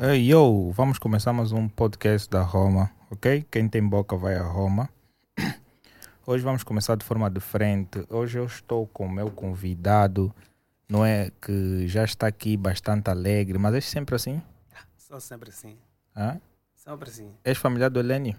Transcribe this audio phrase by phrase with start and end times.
[0.00, 3.46] Hey, yo, vamos começar mais um podcast da Roma, ok?
[3.48, 4.88] Quem tem boca vai a Roma.
[6.26, 8.04] Hoje vamos começar de forma diferente.
[8.08, 10.34] Hoje eu estou com o meu convidado,
[10.88, 14.42] não é que já está aqui bastante alegre, mas é sempre assim?
[14.96, 15.78] Sou sempre assim.
[16.16, 16.40] Hã?
[16.74, 17.32] Sempre assim.
[17.44, 18.36] És familiar do Eleni?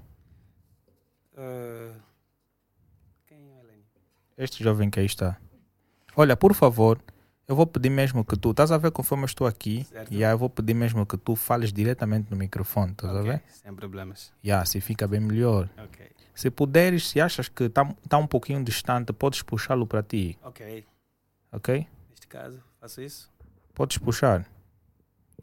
[1.33, 1.95] Uh,
[3.25, 3.85] quem é o Helene?
[4.37, 5.37] Este jovem que aí está.
[6.15, 6.99] Olha, por favor,
[7.47, 10.11] eu vou pedir mesmo que tu, estás a ver conforme eu estou aqui, Certo.
[10.13, 13.31] e aí eu vou pedir mesmo que tu fales diretamente no microfone, estás a Ok,
[13.31, 13.43] ver?
[13.49, 14.33] Sem problemas.
[14.43, 15.69] Já, se fica bem melhor.
[15.77, 16.09] Ok.
[16.33, 20.85] Se puderes, se achas que está tá um pouquinho distante, podes puxá-lo para ti, Ok.
[21.51, 21.87] ok?
[22.09, 23.29] Neste caso, faço isso?
[23.73, 24.45] Podes puxar.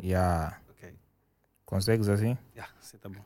[0.02, 0.58] Já.
[0.70, 0.94] Ok.
[1.64, 2.36] Consegues assim?
[2.54, 3.20] Já, você tá bom.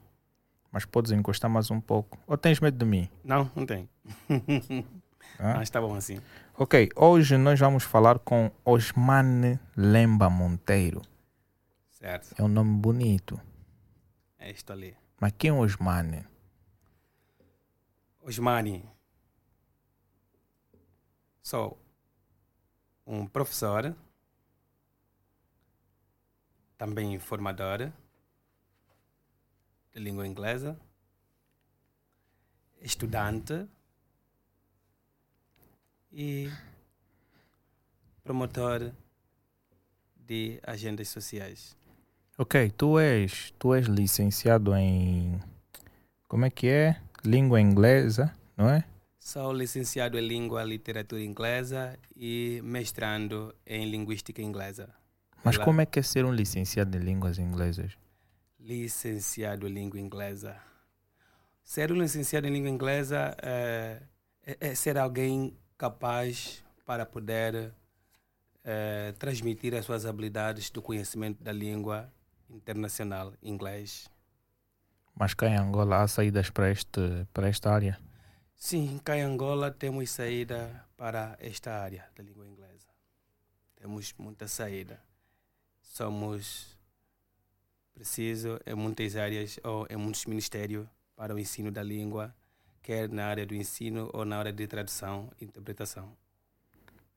[0.70, 2.18] Mas podes encostar mais um pouco.
[2.27, 3.08] Ou tens medo de mim?
[3.24, 3.88] Não, não tem.
[5.38, 5.55] Hã?
[5.56, 6.20] Mas tá bom assim.
[6.56, 11.02] Ok, hoje nós vamos falar com Osmane Lemba Monteiro.
[11.91, 12.34] Certo.
[12.39, 13.41] É um nome bonito.
[14.39, 14.97] É isto ali.
[15.20, 16.27] Mas quem é Osmane?
[18.20, 18.89] Osmani.
[21.42, 21.78] Sou
[23.06, 23.96] um professor,
[26.77, 27.92] também formador
[29.92, 30.78] de língua inglesa,
[32.80, 33.69] estudante
[36.12, 36.50] e
[38.22, 38.92] promotor
[40.16, 41.77] de agendas sociais.
[42.38, 45.40] Ok, tu és, tu és licenciado em.
[46.28, 47.00] Como é que é?
[47.24, 48.84] Língua inglesa, não é?
[49.18, 54.88] Sou licenciado em língua e literatura inglesa e mestrando em linguística inglesa.
[55.44, 57.96] Mas como é que é ser um licenciado em línguas inglesas?
[58.58, 60.56] licenciado em língua inglesa.
[61.64, 64.02] Ser um licenciado em língua inglesa é,
[64.46, 67.74] é- é ser alguém capaz para poder
[68.62, 72.08] é, transmitir as suas habilidades do conhecimento da língua
[72.48, 74.08] internacional inglês.
[75.12, 77.98] Mas cá em Angola há saídas para, este, para esta área.
[78.54, 82.86] Sim, cá em Angola temos saída para esta área da língua inglesa.
[83.74, 85.00] Temos muita saída.
[85.80, 86.78] Somos
[87.92, 92.32] preciso em muitas áreas ou em muitos ministérios para o ensino da língua,
[92.82, 96.12] quer na área do ensino ou na área de tradução e interpretação.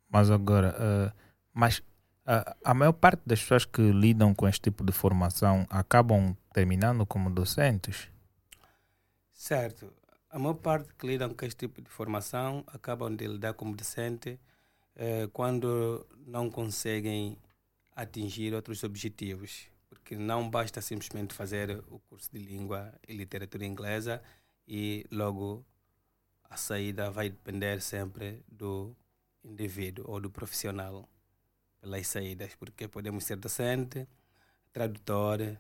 [0.10, 1.14] Mas agora, ah,
[1.54, 1.82] mas
[2.26, 7.06] ah, a maior parte das pessoas que lidam com este tipo de formação acabam terminando
[7.06, 8.10] como docentes.
[9.34, 9.94] Certo.
[10.30, 14.40] A maior parte que lidam com este tipo de formação acabam de lidar como docente
[14.96, 17.38] eh, quando não conseguem
[17.96, 19.68] atingir outros objetivos.
[19.88, 24.22] Porque não basta simplesmente fazer o curso de língua e literatura inglesa
[24.68, 25.66] e logo
[26.50, 28.96] a saída vai depender sempre do
[29.44, 31.08] indivíduo ou do profissional
[31.82, 32.56] pelas saídas.
[32.56, 34.08] Porque podemos ser docente,
[34.72, 35.58] tradutor,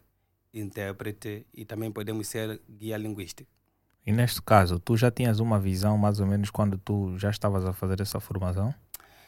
[0.53, 3.49] intérprete e também podemos ser guia linguístico.
[4.05, 7.65] E neste caso, tu já tinhas uma visão mais ou menos quando tu já estavas
[7.65, 8.73] a fazer essa formação?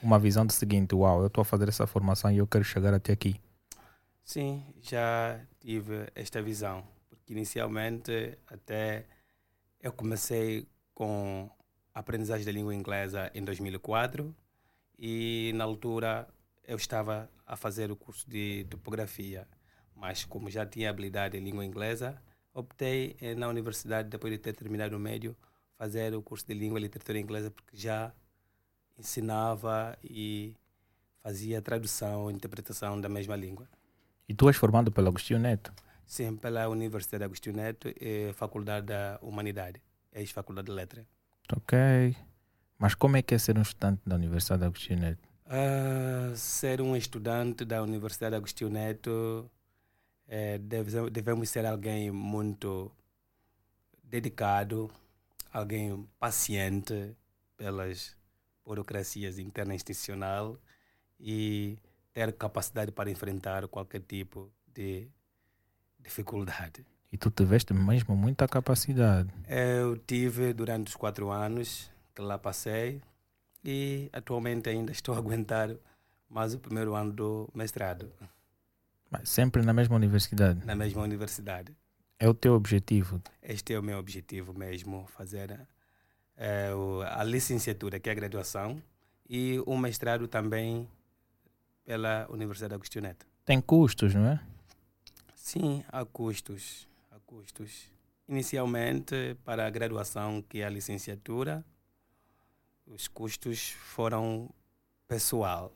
[0.01, 2.94] Uma visão do seguinte, uau, eu estou a fazer essa formação e eu quero chegar
[2.94, 3.41] até aqui.
[4.23, 9.05] Sim, já tive esta visão, porque inicialmente até
[9.81, 11.49] eu comecei com
[11.93, 14.35] a aprendizagem da língua inglesa em 2004
[14.97, 16.27] e na altura
[16.63, 19.47] eu estava a fazer o curso de topografia,
[19.95, 22.21] mas como já tinha habilidade em língua inglesa,
[22.53, 25.35] optei eh, na universidade, depois de ter terminado o médio,
[25.77, 28.11] fazer o curso de língua e literatura inglesa, porque já
[28.97, 30.55] ensinava e
[31.21, 33.67] fazia tradução interpretação da mesma língua.
[34.27, 35.71] E tu és formado pelo Agostinho Neto.
[36.07, 39.81] Sim, pela Universidade Agostinho Neto e Faculdade da Humanidade,
[40.13, 41.06] ex-Faculdade de Letras.
[41.56, 42.16] Ok.
[42.79, 45.28] Mas como é que é ser um estudante da Universidade Agostinho Neto?
[45.45, 49.51] Ah, ser um estudante da Universidade Agostinho Neto,
[50.27, 52.89] eh, deve- devemos ser alguém muito
[54.04, 54.89] dedicado,
[55.51, 57.15] alguém paciente
[57.57, 58.15] pelas
[58.65, 60.57] burocracias interna institucional
[61.19, 61.77] e
[62.13, 65.09] ter capacidade para enfrentar qualquer tipo de
[66.07, 66.86] dificuldade.
[67.12, 69.30] E tu tiveste mesmo muita capacidade.
[69.48, 73.01] Eu tive durante os quatro anos que lá passei
[73.63, 75.69] e atualmente ainda estou a aguentar
[76.30, 78.12] mais o primeiro ano do mestrado
[79.09, 80.65] Mas sempre na mesma universidade.
[80.65, 81.71] na mesma universidade.
[82.19, 83.21] É o teu objetivo.
[83.42, 85.59] Este é o meu objetivo mesmo, fazer
[86.75, 88.81] o- a licenciatura, que é a graduação,
[89.30, 90.88] e o mestrado também
[91.86, 93.25] pela Universidade Agostinho Neto.
[93.45, 94.39] Tem custos, não é?
[95.47, 96.85] Sim, há custos.
[97.09, 97.89] Há custos.
[98.27, 101.63] Inicialmente, para a graduação, que é a licenciatura,
[102.85, 104.49] os custos foram
[105.07, 105.71] pessoal,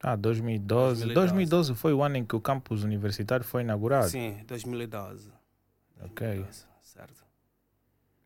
[0.01, 1.05] Ah, 2012.
[1.05, 1.13] 2012.
[1.13, 4.09] 2012 foi o ano em que o campus universitário foi inaugurado?
[4.09, 5.29] Sim, 2012.
[6.01, 6.27] Ok.
[6.27, 7.25] 2012, certo.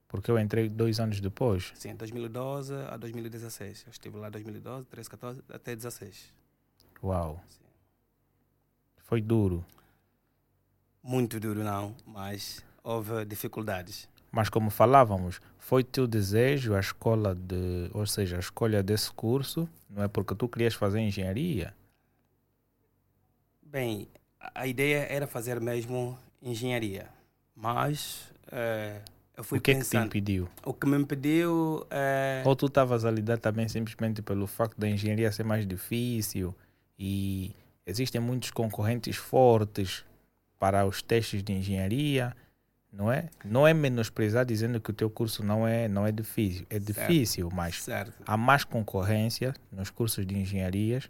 [0.07, 1.71] Porque eu entrei dois anos depois?
[1.73, 3.85] Sim, 2012 a 2016.
[3.87, 6.31] Eu estive lá 2012, 13, 14 até 16.
[7.03, 7.41] Uau.
[7.49, 7.59] Sim.
[8.97, 9.65] Foi duro.
[11.01, 14.07] Muito duro, não, mas houve dificuldades.
[14.35, 19.69] Mas como falávamos, foi teu desejo a escola de, ou seja, a escolha desse curso,
[19.87, 21.71] não é porque tu querias fazer engenharia?
[23.61, 24.07] Bem,
[24.55, 27.07] a ideia era fazer mesmo engenharia,
[27.55, 28.99] mas uh,
[29.37, 30.49] eu fui o que pensando, é que te impediu?
[30.65, 32.41] O que me impediu é...
[32.43, 36.55] Ou tu estavas a lidar também simplesmente pelo facto da engenharia ser mais difícil
[36.97, 40.03] e existem muitos concorrentes fortes
[40.57, 42.35] para os testes de engenharia,
[42.93, 43.29] não é?
[43.43, 47.45] Não é menosprezar dizendo que o teu curso não é não é difícil, é difícil,
[47.45, 47.55] certo.
[47.55, 48.23] mas certo.
[48.25, 51.09] há mais concorrência nos cursos de engenharias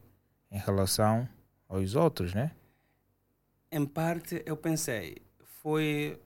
[0.50, 1.28] em relação
[1.68, 2.52] aos outros, né?
[3.70, 5.18] Em parte eu pensei,
[5.62, 6.18] foi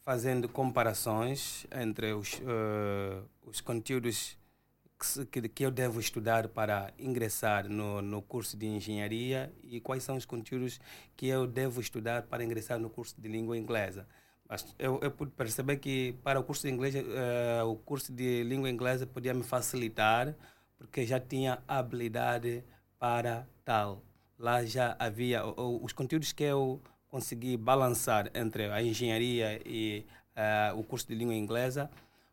[0.00, 4.38] fazendo comparações entre os, uh, os conteúdos
[5.30, 10.16] que, que eu devo estudar para ingressar no, no curso de engenharia e quais são
[10.16, 10.80] os conteúdos
[11.16, 14.06] que eu devo estudar para ingressar no curso de língua inglesa.
[14.78, 18.68] Eu, eu pude perceber que para o curso de inglês, uh, o curso de língua
[18.68, 20.34] inglesa podia me facilitar
[20.76, 22.62] porque já tinha habilidade
[22.98, 24.02] para tal.
[24.38, 30.04] Lá já havia os conteúdos que eu consegui balançar entre a engenharia e
[30.36, 31.90] uh, o curso de língua inglesa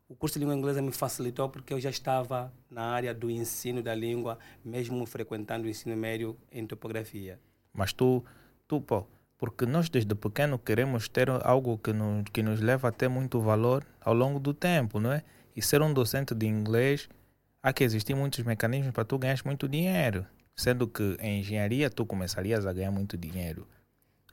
[0.10, 3.84] o curso de língua inglesa me facilitou porque eu já estava na área do ensino
[3.84, 7.40] da língua, mesmo frequentando o ensino médio em topografia.
[7.72, 8.26] Mas tu,
[8.68, 9.06] tu pô,
[9.40, 13.40] porque nós desde pequeno queremos ter algo que nos, que nos leva a ter muito
[13.40, 15.24] valor ao longo do tempo, não é?
[15.56, 17.08] E ser um docente de inglês,
[17.64, 20.28] há que existir muitos mecanismos para tu ganhar muito dinheiro.
[20.56, 23.66] Sendo que em engenharia tu começarias a ganhar muito dinheiro.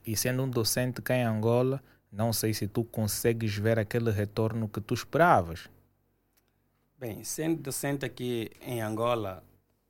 [0.05, 4.67] E sendo um docente cá em Angola, não sei se tu consegues ver aquele retorno
[4.67, 5.69] que tu esperavas.
[6.99, 9.41] Bem, sendo docente aqui em Angola,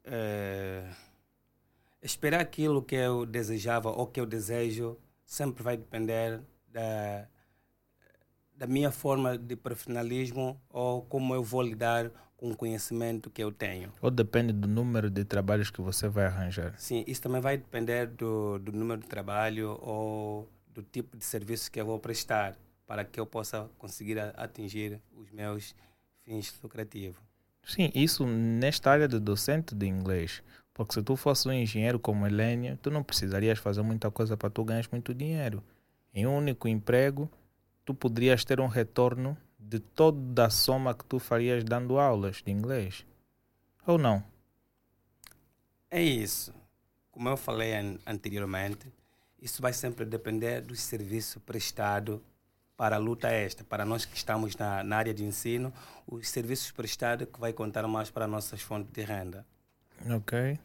[0.04, 0.88] é,
[2.04, 4.96] esperar aquilo que eu desejava ou que eu desejo
[5.28, 7.28] sempre vai depender da,
[8.56, 13.52] da minha forma de profissionalismo ou como eu vou lidar com o conhecimento que eu
[13.52, 13.92] tenho.
[14.02, 16.74] Ou depende do número de trabalhos que você vai arranjar?
[16.80, 21.70] Sim, isso também vai depender do, do número de trabalho ou do tipo de serviço
[21.70, 22.56] que eu vou prestar
[22.86, 25.76] para que eu possa conseguir atingir os meus
[26.24, 27.22] fins lucrativos.
[27.66, 30.42] Sim, isso nesta área de docente de inglês.
[30.78, 34.48] Porque se tu fosse um engenheiro como Helênia, tu não precisarias fazer muita coisa para
[34.48, 35.64] tu ganhar muito dinheiro.
[36.14, 37.28] Em um único emprego,
[37.84, 42.52] tu poderias ter um retorno de toda a soma que tu farias dando aulas de
[42.52, 43.04] inglês.
[43.88, 44.24] Ou não?
[45.90, 46.54] É isso.
[47.10, 47.72] Como eu falei
[48.06, 48.94] anteriormente,
[49.42, 52.24] isso vai sempre depender do serviço prestado
[52.78, 55.74] para a luta esta, para nós que estamos na, na área de ensino,
[56.06, 59.44] os serviços prestados que vai contar mais para nossas fontes de renda.
[60.08, 60.60] Ok.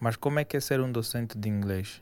[0.00, 2.00] Mas como é que é ser um docente de inglês?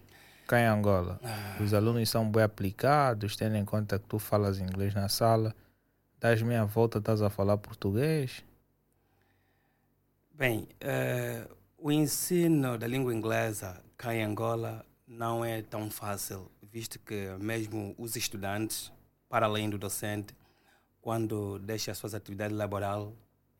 [0.48, 1.20] cá em Angola?
[1.60, 5.54] Os alunos são bem aplicados, tendo em conta que tu falas inglês na sala.
[6.18, 8.42] Das meia volta, estás a falar português?
[10.32, 16.98] Bem, eh, o ensino da língua inglesa cá em Angola não é tão fácil, visto
[16.98, 18.90] que mesmo os estudantes,
[19.28, 20.34] para além do docente,
[21.00, 23.12] quando deixam as suas atividades laboral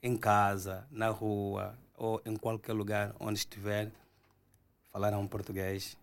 [0.02, 3.90] em casa, na rua ou em qualquer lugar onde estiver,
[4.92, 5.96] falarão português.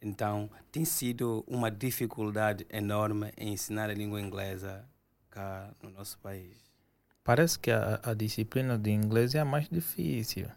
[0.00, 4.84] Então, tem sido uma dificuldade enorme em ensinar a língua inglesa
[5.30, 6.56] cá no nosso país.
[7.24, 10.48] Parece que a, a disciplina de inglês é a mais difícil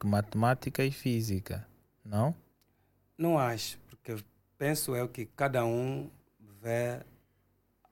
[0.00, 1.66] que matemática e física,
[2.02, 2.34] não?
[3.18, 4.16] Não acho, porque
[4.56, 6.10] penso eu que cada um
[6.62, 7.00] vê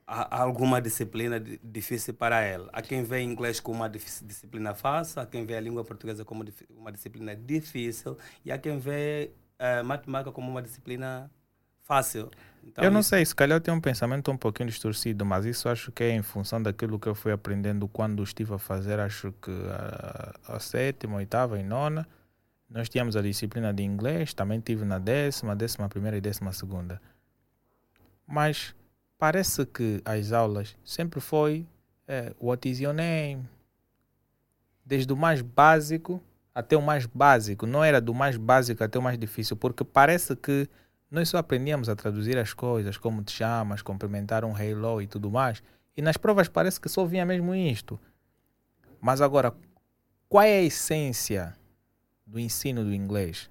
[0.08, 2.66] a- alguma disciplina di- difícil para ele.
[2.72, 6.44] Há quem vê inglês como uma disciplina fácil, há quem vê a língua portuguesa como
[6.70, 11.30] uma disciplina difícil e há quem vê eh, matemática como uma disciplina
[11.82, 12.30] fácil.
[12.64, 15.68] Então, eu não sei, se calhar eu tenho um pensamento um pouquinho distorcido, mas isso
[15.68, 19.32] acho que é em função daquilo que eu fui aprendendo quando estive a fazer, acho
[19.42, 22.06] que a, a sétima, oitava e nona,
[22.68, 27.00] nós tínhamos a disciplina de inglês, também tive na décima, décima primeira e décima segunda.
[28.26, 28.74] Mas
[29.18, 31.66] parece que as aulas sempre foi
[32.06, 33.46] eh, what is your name?
[34.86, 36.22] Desde o mais básico
[36.54, 40.34] até o mais básico, não era do mais básico até o mais difícil, porque parece
[40.34, 40.68] que
[41.10, 45.30] nós só aprendíamos a traduzir as coisas, como te chamas, cumprimentar um hello e tudo
[45.30, 45.62] mais.
[45.96, 47.98] E nas provas parece que só vinha mesmo isto.
[49.00, 49.54] Mas agora,
[50.28, 51.56] qual é a essência
[52.26, 53.48] do ensino do inglês?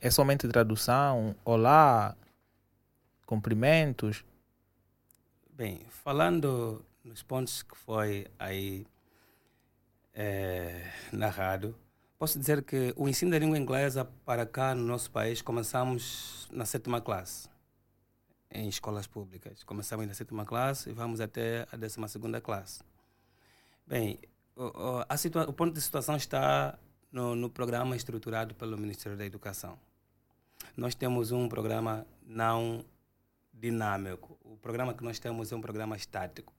[0.00, 1.34] É somente tradução?
[1.44, 2.14] Olá,
[3.24, 4.24] cumprimentos?
[5.60, 8.86] Bem, falando nos pontos que foi aí
[10.14, 11.76] eh, narrado,
[12.18, 16.64] posso dizer que o ensino da língua inglesa para cá no nosso país começamos na
[16.64, 17.46] sétima classe,
[18.50, 19.62] em escolas públicas.
[19.62, 22.82] Começamos na sétima classe e vamos até a décima segunda classe.
[23.86, 24.18] Bem,
[24.56, 26.78] o- a situa- o ponto de situação está
[27.12, 29.78] no, no programa estruturado pelo Ministério da Educação.
[30.74, 32.82] Nós temos um programa não
[33.60, 34.38] dinâmico.
[34.42, 36.52] O programa que nós temos é um programa estático.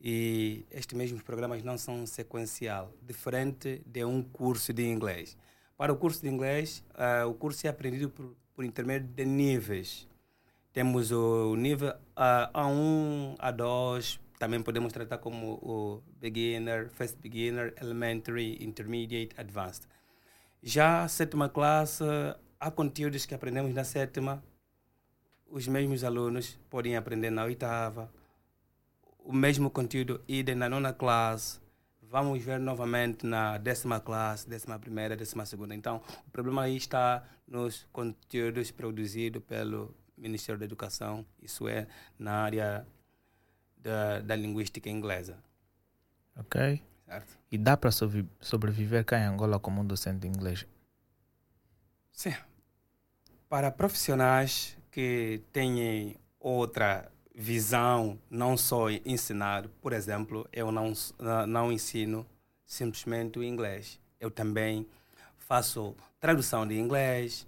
[0.00, 5.36] E estes mesmos programas não são sequencial, diferente de um curso de inglês.
[5.76, 10.06] Para o curso de inglês, ah, o curso é aprendido por, por intermédio de níveis.
[10.72, 18.62] Temos o nível ah, A1, A2, também podemos tratar como o beginner, first beginner, elementary,
[18.62, 19.88] intermediate, advanced.
[20.62, 22.04] Já a sétima classe,
[22.60, 24.42] há conteúdos que aprendemos na sétima,
[25.50, 28.10] os mesmos alunos podem aprender na oitava,
[29.18, 31.58] o mesmo conteúdo idem na nona classe,
[32.02, 35.74] vamos ver novamente na décima classe, décima primeira, décima segunda.
[35.74, 41.86] Então, o problema aí está nos conteúdos produzidos pelo Ministério da Educação, isso é,
[42.18, 42.86] na área
[43.76, 45.36] da, da linguística inglesa.
[46.36, 46.82] Ok?
[47.04, 47.38] Certo?
[47.50, 50.66] E dá para sobrevi- sobreviver cá em Angola como um docente de inglês?
[52.12, 52.34] Sim.
[53.48, 60.94] Para profissionais que têm outra visão, não só ensinar, por exemplo, eu não,
[61.46, 62.24] não- ensino
[62.64, 64.00] simplesmente o inglês.
[64.18, 64.86] Eu também
[65.36, 67.46] faço tradução de inglês,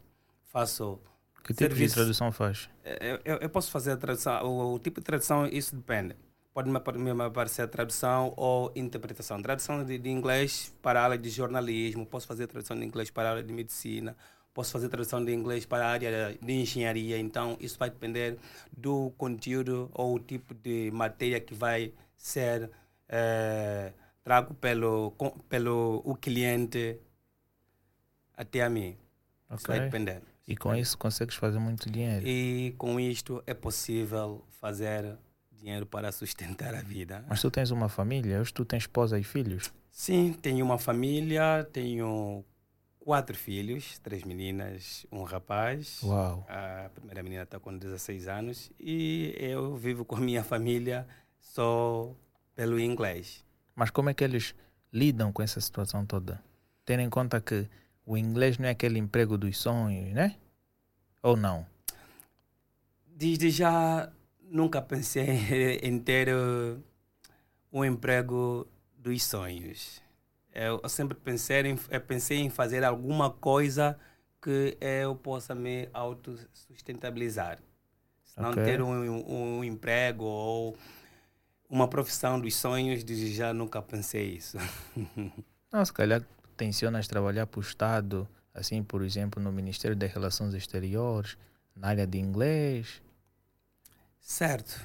[0.52, 1.00] faço.
[1.43, 1.95] Que tipo Serviço.
[1.95, 2.69] de tradução faz?
[2.85, 6.14] Eu, eu, eu posso fazer a tradução, o, o tipo de tradução, isso depende.
[6.52, 9.40] Pode me aparecer tradução ou interpretação.
[9.40, 13.28] Tradução de, de inglês para a área de jornalismo, posso fazer tradução de inglês para
[13.28, 14.14] a área de medicina,
[14.58, 17.16] posso fazer tradução de inglês para a área de engenharia.
[17.16, 18.36] Então, isso vai depender
[18.76, 22.68] do conteúdo ou o tipo de matéria que vai ser
[23.08, 23.92] eh,
[24.24, 25.14] trago pelo,
[25.48, 26.98] pelo o cliente
[28.36, 28.96] até a mim.
[29.56, 30.22] Isso vai depender.
[30.44, 32.26] E com isso consegues fazer muito dinheiro.
[32.26, 35.16] E com isto é possível fazer
[35.52, 37.24] dinheiro para sustentar a vida.
[37.28, 39.72] Mas tu tens uma família, hoje tu tens esposa e filhos.
[39.88, 42.44] Sim, tenho uma família, tenho
[43.08, 46.02] quatro filhos, três meninas, um rapaz.
[46.02, 46.44] Uau.
[46.46, 51.08] A primeira menina está com 16 anos e eu vivo com a minha família
[51.40, 52.14] só
[52.54, 53.42] pelo inglês.
[53.74, 54.54] Mas como é que eles
[54.92, 56.38] lidam com essa situação toda?
[56.84, 57.66] Tendo em conta que
[58.04, 60.36] o inglês não é aquele emprego dos sonhos, né?
[61.22, 61.64] Ou não?
[63.06, 64.12] Desde já
[64.42, 66.78] nunca pensei em ter uh,
[67.72, 70.06] um emprego dos sonhos.
[70.60, 73.96] Eu sempre pensei em, eu pensei em fazer alguma coisa
[74.42, 77.60] que eu possa me autossustentabilizar.
[78.24, 78.62] Se não Ok.
[78.64, 80.76] ter um, um emprego ou
[81.70, 84.58] uma profissão dos sonhos, desde já nunca pensei isso.
[85.72, 86.22] Não, se calhar
[86.56, 91.36] tensionas trabalhar para o Estado, assim, por exemplo, no Ministério das Relações Exteriores,
[91.76, 93.00] na área de inglês?
[94.20, 94.80] Certo.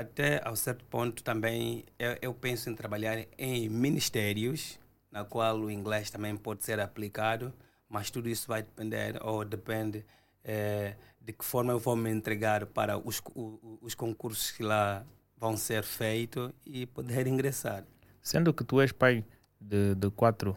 [0.00, 4.78] Até ao certo ponto também eu, eu penso em trabalhar em ministérios,
[5.12, 7.52] na qual o inglês também pode ser aplicado,
[7.86, 10.02] mas tudo isso vai depender, ou depende
[10.42, 15.04] eh, de que forma eu vou me entregar para os, o- os concursos que lá
[15.36, 17.84] vão ser feitos e poder ingressar.
[18.22, 19.22] Sendo que tu és pai
[19.60, 20.56] de, de quatro,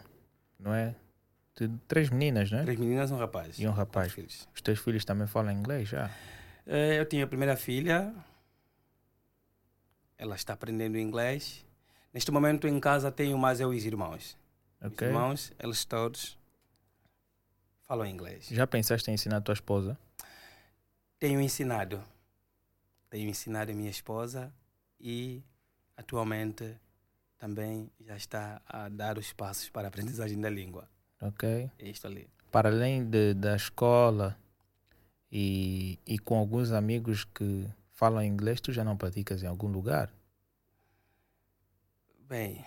[0.57, 0.95] não é?
[1.59, 2.63] De três meninas, não é?
[2.63, 3.59] Três meninas e um rapaz.
[3.59, 4.15] E um rapaz.
[4.55, 6.09] Os teus filhos também falam inglês já?
[6.65, 8.13] Eh, Eu tinha a primeira filha,
[10.23, 11.65] ela está aprendendo inglês.
[12.13, 14.37] Neste momento em casa tenho mais eu e os irmãos.
[14.81, 15.05] Ok.
[15.05, 16.37] Os irmãos, eles todos
[17.81, 18.47] falam inglês.
[18.49, 19.97] Já pensaste em ensinar a tua esposa?
[21.19, 22.01] Tenho ensinado.
[23.09, 24.53] Tenho ensinado a minha esposa
[24.97, 25.43] e
[25.97, 26.73] atualmente
[27.37, 30.87] também já está a dar os passos para a aprendizagem da língua.
[31.21, 31.69] Ok.
[31.77, 32.29] É isto ali.
[32.49, 34.37] Para além de, da escola
[35.29, 40.11] e, e com alguns amigos que falam inglês, tu já não praticas em algum lugar?
[42.27, 42.65] Bem,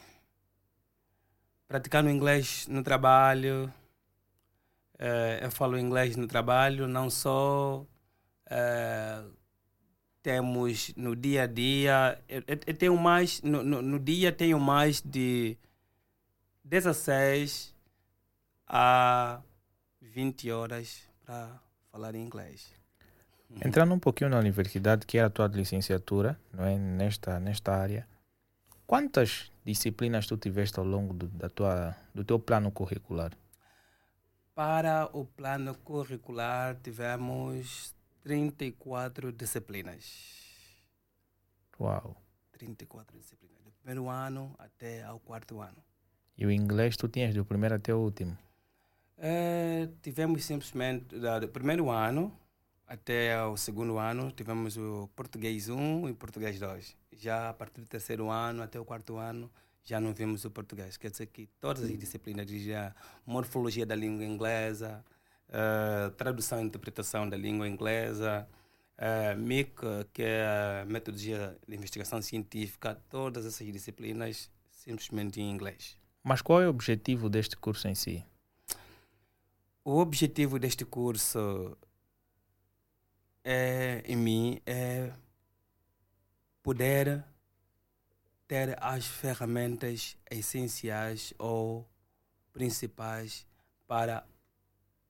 [1.67, 3.73] praticando inglês no trabalho,
[4.99, 7.85] eh, eu falo inglês no trabalho, não só
[8.49, 9.25] eh,
[10.23, 15.01] temos no dia a dia, eu- eu tenho mais, no, no, no dia tenho mais
[15.03, 15.57] de
[16.65, 17.75] 16
[18.67, 19.41] a
[20.01, 22.73] 20 horas para falar inglês.
[23.65, 26.77] Entrando um pouquinho na universidade, que era a tua licenciatura, não é?
[26.79, 28.07] Nesta, nesta área,
[28.87, 33.33] quantas disciplinas tu tiveste ao longo do, da tua, do teu plano curricular?
[34.55, 40.05] Para o plano curricular, tivemos 34 disciplinas.
[41.79, 42.17] Uau!
[42.53, 43.63] 34 disciplinas.
[43.63, 45.77] Do primeiro ano até ao quarto ano.
[46.39, 48.37] E o inglês tu tinhas do primeiro até o último?
[49.19, 52.33] Eh, tivemos simplesmente, da- do primeiro ano
[52.87, 56.97] até ao segundo ano, tivemos o português 1 e o português 2.
[57.13, 59.51] Já a partir do terceiro ano até o quarto ano,
[59.83, 60.97] já não vimos o português.
[60.97, 62.95] Quer dizer que todas as disciplinas, já
[63.25, 65.05] morfologia da língua inglesa,
[65.49, 68.49] eh, tradução e interpretação da língua inglesa,
[68.99, 69.81] eh, MIC,
[70.13, 75.97] que é a metodologia de investigação científica, todas essas disciplinas simplesmente em inglês.
[76.23, 78.25] Mas qual é o objetivo deste curso em si?
[79.85, 81.77] O objetivo deste curso
[83.49, 85.13] é, em mim é
[86.65, 87.25] poder
[88.49, 91.89] ter as ferramentas essenciais ou
[92.53, 93.47] principais
[93.87, 94.27] para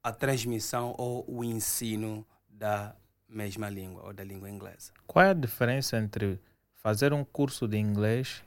[0.03, 2.94] a transmissão ou o ensino da
[3.27, 4.92] mesma língua ou da língua inglesa.
[5.07, 6.38] Qual é a diferença entre
[6.75, 8.44] fazer um curso de inglês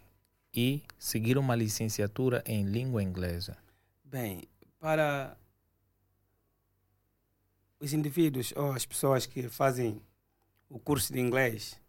[0.53, 3.57] e seguir uma licenciatura em língua inglesa?
[4.03, 4.47] Bem,
[4.79, 5.35] para
[7.79, 10.01] os indivíduos ou as pessoas que fazem
[10.69, 11.79] o curso de inglês,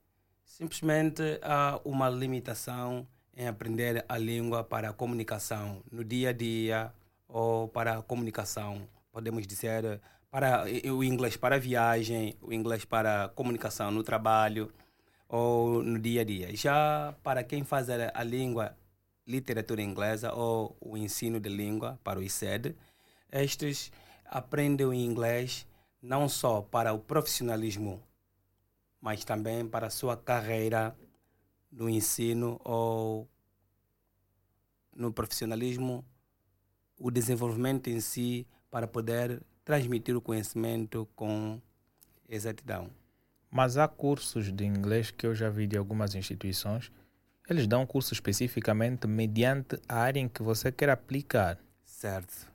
[0.45, 6.93] simplesmente há uma limitação em aprender a língua para a comunicação no dia a dia
[7.29, 10.01] ou para a comunicação, podemos dizer,
[10.31, 14.73] para o inglês para viagem, o inglês para comunicação no trabalho
[15.29, 16.55] ou no dia a dia.
[16.55, 18.77] Já para quem faz a língua
[19.27, 22.77] literatura inglesa ou o ensino de língua para o ICED,
[23.31, 23.93] estes
[24.25, 25.67] aprendem o inglês
[26.03, 28.03] não só para o profissionalismo,
[29.01, 30.97] mas também para a sua carreira
[31.71, 33.29] no ensino ou
[34.95, 36.05] no profissionalismo,
[36.99, 41.61] o desenvolvimento em si para poder transmitir o conhecimento com
[42.29, 42.91] exatidão.
[43.51, 46.93] Mas há cursos de inglês que eu já vi de algumas instituições,
[47.49, 51.59] eles dão curso especificamente mediante a área em que você quer aplicar.
[51.85, 52.50] Certo.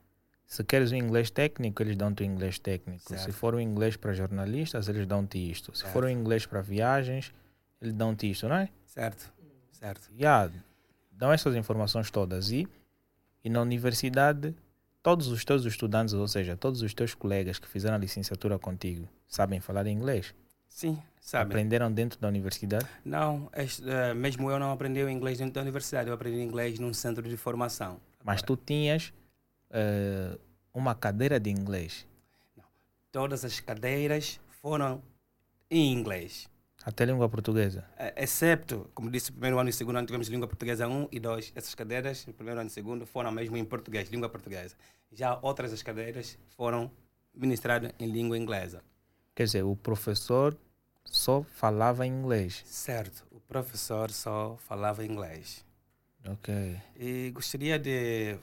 [0.45, 3.01] Se queres o inglês técnico, eles dão-te o inglês técnico.
[3.09, 3.33] Se Certo.
[3.33, 5.73] for o inglês para jornalistas, eles dão-te isto.
[5.75, 5.93] Se Certo.
[5.93, 7.33] for o inglês para viagens,
[7.81, 8.69] eles dão-te isto, não é?
[8.85, 9.33] Certo.
[9.71, 10.09] Certo.
[10.15, 10.49] Já
[11.11, 12.51] dão essas informações todas.
[12.51, 12.67] E,
[13.43, 14.55] e na universidade,
[15.01, 19.07] todos os teus estudantes, ou seja, todos os teus colegas que fizeram a licenciatura contigo,
[19.27, 20.33] sabem falar inglês?
[20.67, 21.51] Sim, sabe.
[21.51, 22.85] Aprenderam dentro da universidade?
[23.03, 26.79] Não, este, eh, mesmo eu não aprendi o inglês dentro da universidade, eu aprendi inglês
[26.79, 27.99] num centro de formação.
[28.23, 29.13] Mas tu tinhas
[29.71, 30.37] eh,
[30.73, 32.05] uma cadeira de inglês.
[33.11, 35.01] Todas as cadeiras foram
[35.69, 36.49] em inglês.
[36.83, 37.83] Até língua portuguesa.
[37.97, 41.53] Eh, Excepto, como disse, primeiro ano e segundo ano tivemos língua portuguesa 1 e 2.
[41.55, 44.75] Essas cadeiras, no primeiro ano e segundo, foram mesmo em português, língua portuguesa.
[45.11, 46.91] Já outras as cadeiras foram
[47.33, 48.83] ministradas em língua inglesa.
[49.33, 50.55] Quer dizer, o professor
[51.03, 52.63] só falava inglês.
[52.65, 55.65] Certo, o professor só falava inglês.
[56.27, 56.53] Ok.
[56.97, 58.37] E gostaria de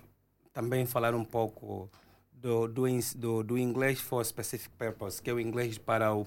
[0.52, 1.90] também falar um pouco
[2.32, 2.84] do, do,
[3.16, 6.26] do, do inglês for specific purpose, que é o inglês para o,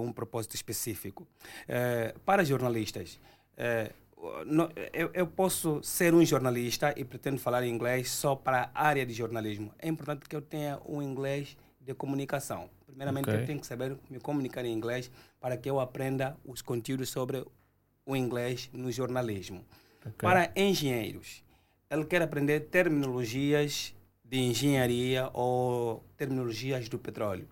[0.00, 1.26] um propósito específico.
[1.68, 3.20] É, para jornalistas,
[3.56, 3.92] é,
[4.46, 9.06] no, eu, eu, posso ser um jornalista e pretendo falar inglês só para a área
[9.06, 9.72] de jornalismo.
[9.78, 12.68] É importante que eu tenha um inglês de comunicação.
[12.86, 13.40] Primeiramente, okay.
[13.40, 17.44] eu tenho que saber me comunicar em inglês para que eu aprenda os conteúdos sobre
[18.04, 19.64] o inglês no jornalismo.
[20.00, 20.12] Okay.
[20.18, 21.42] Para engenheiros,
[21.92, 27.46] ele quer aprender terminologias de engenharia ou terminologias do petróleo.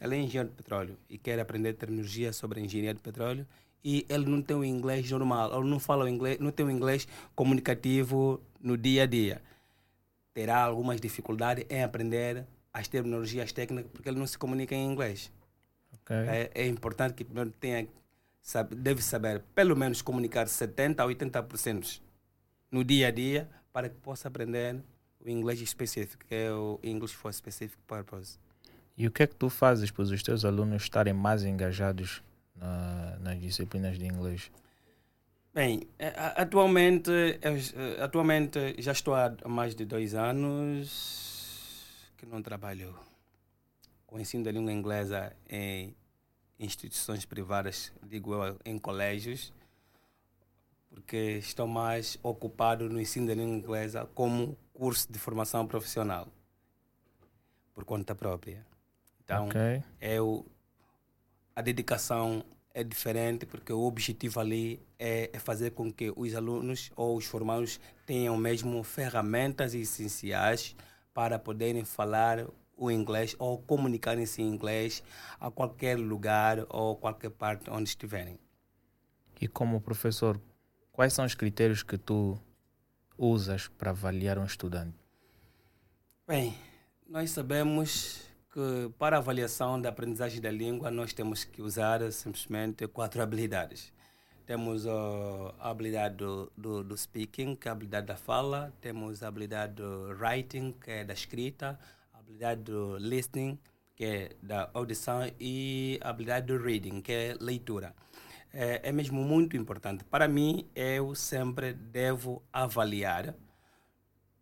[0.00, 3.46] Ele é engenheiro de petróleo e quer aprender terminologia sobre engenharia de petróleo
[3.84, 6.70] e ele não tem o inglês normal, ele não fala o inglês, não tem o
[6.70, 9.42] inglês comunicativo no dia a dia.
[10.32, 15.30] Terá algumas dificuldades em aprender as terminologias técnicas porque ele não se comunica em inglês.
[16.00, 16.16] Okay.
[16.16, 17.86] É, é, importante que primeiro tenha
[18.40, 22.00] sabe, deve saber pelo menos comunicar 70 a 80%
[22.70, 24.82] no dia a dia para que possa aprender
[25.22, 28.38] o inglês específico, que é o English for Specific Purpose.
[28.96, 32.22] E o que é que tu fazes para os teus alunos estarem mais engajados
[32.54, 34.50] na, nas disciplinas de inglês?
[35.52, 37.10] Bem, é, atualmente,
[38.00, 42.98] atualmente já estou há mais de dois anos que não trabalho
[44.06, 45.94] com ensino da língua inglesa em
[46.58, 49.52] instituições privadas, digo eu, em colégios
[50.96, 56.26] porque estou mais ocupado no ensino da língua inglesa como curso de formação profissional,
[57.74, 58.66] por conta própria.
[59.22, 59.84] Então, okay.
[60.00, 60.46] eu,
[61.54, 66.90] a dedicação é diferente porque o objetivo ali é, é, fazer com que os alunos
[66.96, 70.74] ou os formados tenham mesmo ferramentas essenciais
[71.12, 75.02] para poderem falar o inglês ou comunicarem-se em inglês
[75.38, 78.38] a qualquer lugar ou qualquer parte onde estiverem.
[79.38, 80.40] E como professor,
[80.96, 82.38] Quais são os critérios que tu
[83.18, 84.96] usas para avaliar um estudante?
[86.26, 86.56] Bem,
[87.06, 93.20] nós sabemos que para avaliação da aprendizagem da língua nós temos que usar simplesmente quatro
[93.20, 93.92] habilidades.
[94.46, 99.28] Temos a habilidade do, do, do, speaking, que é a habilidade da fala, temos a
[99.28, 101.78] habilidade do writing, que é da escrita,
[102.10, 103.58] a habilidade do listening,
[103.94, 107.94] que é da audição, e a habilidade do reading, que é leitura
[108.56, 110.02] é, é mesmo muito importante.
[110.04, 113.34] Para mim, eu sempre devo avaliar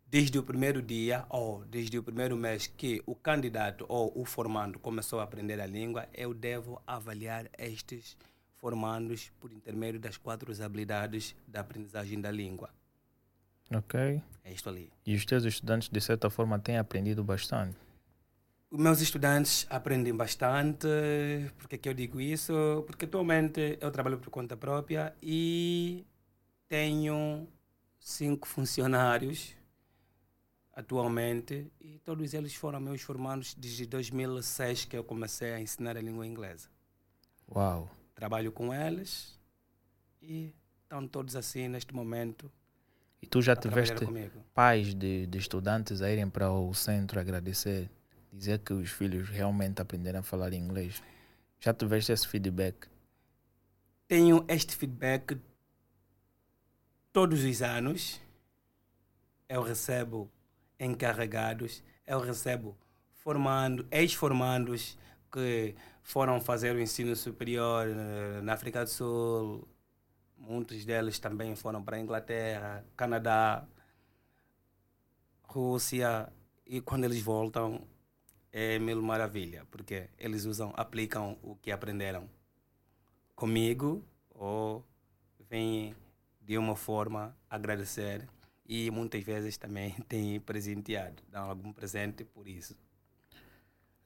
[0.07, 4.79] desde o primeiro dia ou desde o primeiro mês que o candidato ou o formando
[4.79, 8.15] começou a aprender a língua, eu devo avaliar estes
[8.55, 12.69] formandos por intermédio das quatro habilidades da aprendizagem da língua.
[13.69, 14.21] Ok.
[14.45, 14.89] É isto ali.
[15.05, 17.75] E os teus estudantes, de certa forma, têm aprendido bastante?
[18.69, 20.87] Os meus estudantes aprendem bastante.
[21.57, 22.83] Por que, que eu digo isso?
[22.85, 26.05] Porque atualmente eu trabalho por conta própria e
[26.67, 27.47] tenho
[27.99, 29.55] cinco funcionários
[30.75, 36.01] atualmente e todos eles foram meus formandos desde 2006 que eu comecei a ensinar a
[36.01, 36.67] língua inglesa.
[37.49, 37.89] Uau!
[38.13, 39.39] Trabalho com eles
[40.21, 42.51] e estão todos assim neste momento.
[43.21, 44.05] E tu já tiveste
[44.53, 47.89] pais de, de estudantes a irem para o centro agradecer?
[48.35, 51.01] Dizer que os filhos realmente aprenderam a falar inglês.
[51.59, 52.87] Já tiveste esse feedback?
[54.07, 55.39] Tenho este feedback
[57.11, 58.21] todos os anos.
[59.47, 60.29] Eu recebo
[60.79, 62.77] encarregados, eu recebo
[63.13, 64.97] formando, ex-formandos
[65.31, 69.67] que foram fazer o ensino superior eh, na África do Sul.
[70.37, 73.65] Muitos deles também foram para a Inglaterra, Canadá,
[75.43, 76.31] Rússia.
[76.65, 77.81] E quando eles voltam,
[78.57, 82.29] é mil maravilha, porque eles usam, aplicam o que aprenderam
[83.35, 84.81] comigo ou
[85.49, 85.93] vêm
[86.39, 88.25] de uma forma agradecer
[88.65, 92.77] e muitas vezes também têm presenteado, dão algum presente por isso.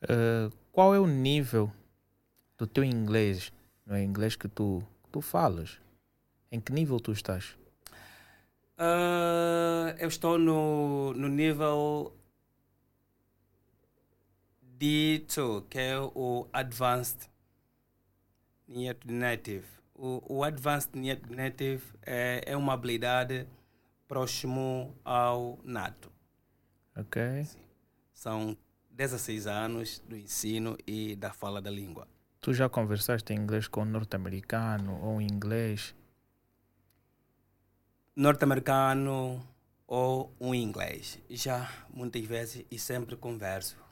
[0.01, 1.71] Uh, qual é o nível
[2.57, 3.53] do teu inglês,
[3.85, 4.81] no é inglês que tu,
[5.11, 5.79] tu falas?
[6.51, 7.55] Em que nível tu estás?
[8.79, 12.15] Uh, eu estou no, no nível
[14.79, 17.29] D2, que é o Advanced
[18.65, 19.65] Near Native.
[19.93, 23.45] O, o Advanced Near Native é, é uma habilidade
[24.07, 26.09] próximo ao nato.
[26.95, 27.21] Ok.
[27.43, 27.59] Sim.
[28.13, 28.57] São
[28.91, 32.07] 16 anos do ensino e da fala da língua.
[32.39, 35.93] Tu já conversaste em inglês com um norte-americano ou inglês?
[38.15, 39.45] Norte-americano
[39.85, 41.19] ou um inglês.
[41.29, 43.88] Já muitas vezes e sempre converso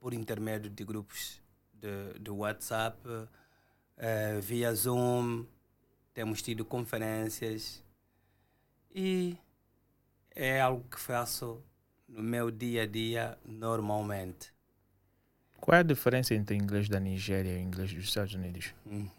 [0.00, 1.40] por intermédio de grupos
[1.72, 5.44] de, de WhatsApp, uh, via Zoom,
[6.14, 7.84] temos tido conferências
[8.94, 9.36] e
[10.34, 11.62] é algo que faço
[12.08, 14.52] no meu dia a dia normalmente.
[15.60, 18.74] Qual é a diferença entre o inglês da Nigéria e o inglês dos Estados Unidos?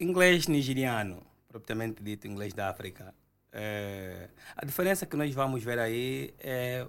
[0.00, 3.14] inglês nigeriano, propriamente dito, inglês da África.
[3.52, 6.86] É, a diferença que nós vamos ver aí é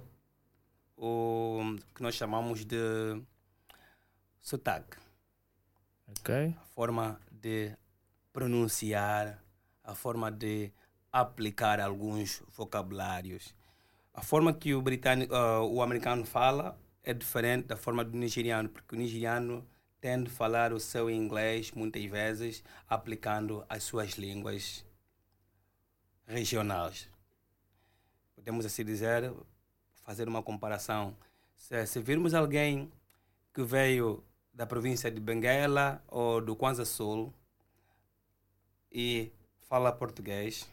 [0.98, 3.22] o que nós chamamos de
[4.42, 4.98] sotaque.
[6.08, 6.56] Ok.
[6.58, 7.76] A forma de
[8.32, 9.44] pronunciar,
[9.84, 10.72] a forma de
[11.12, 13.56] aplicar alguns vocabulários.
[14.14, 18.68] A forma que o, britânico, uh, o americano fala é diferente da forma do nigeriano,
[18.70, 19.66] porque o nigeriano
[20.02, 24.86] tende a falar o seu inglês muitas vezes aplicando as suas línguas
[26.28, 27.10] regionais.
[28.36, 29.34] Podemos assim dizer,
[30.06, 31.18] fazer uma comparação.
[31.58, 32.92] Se, se virmos alguém
[33.54, 37.34] que veio da província de Benguela ou do Kwanza Sul
[38.92, 39.32] e
[39.68, 40.70] fala português,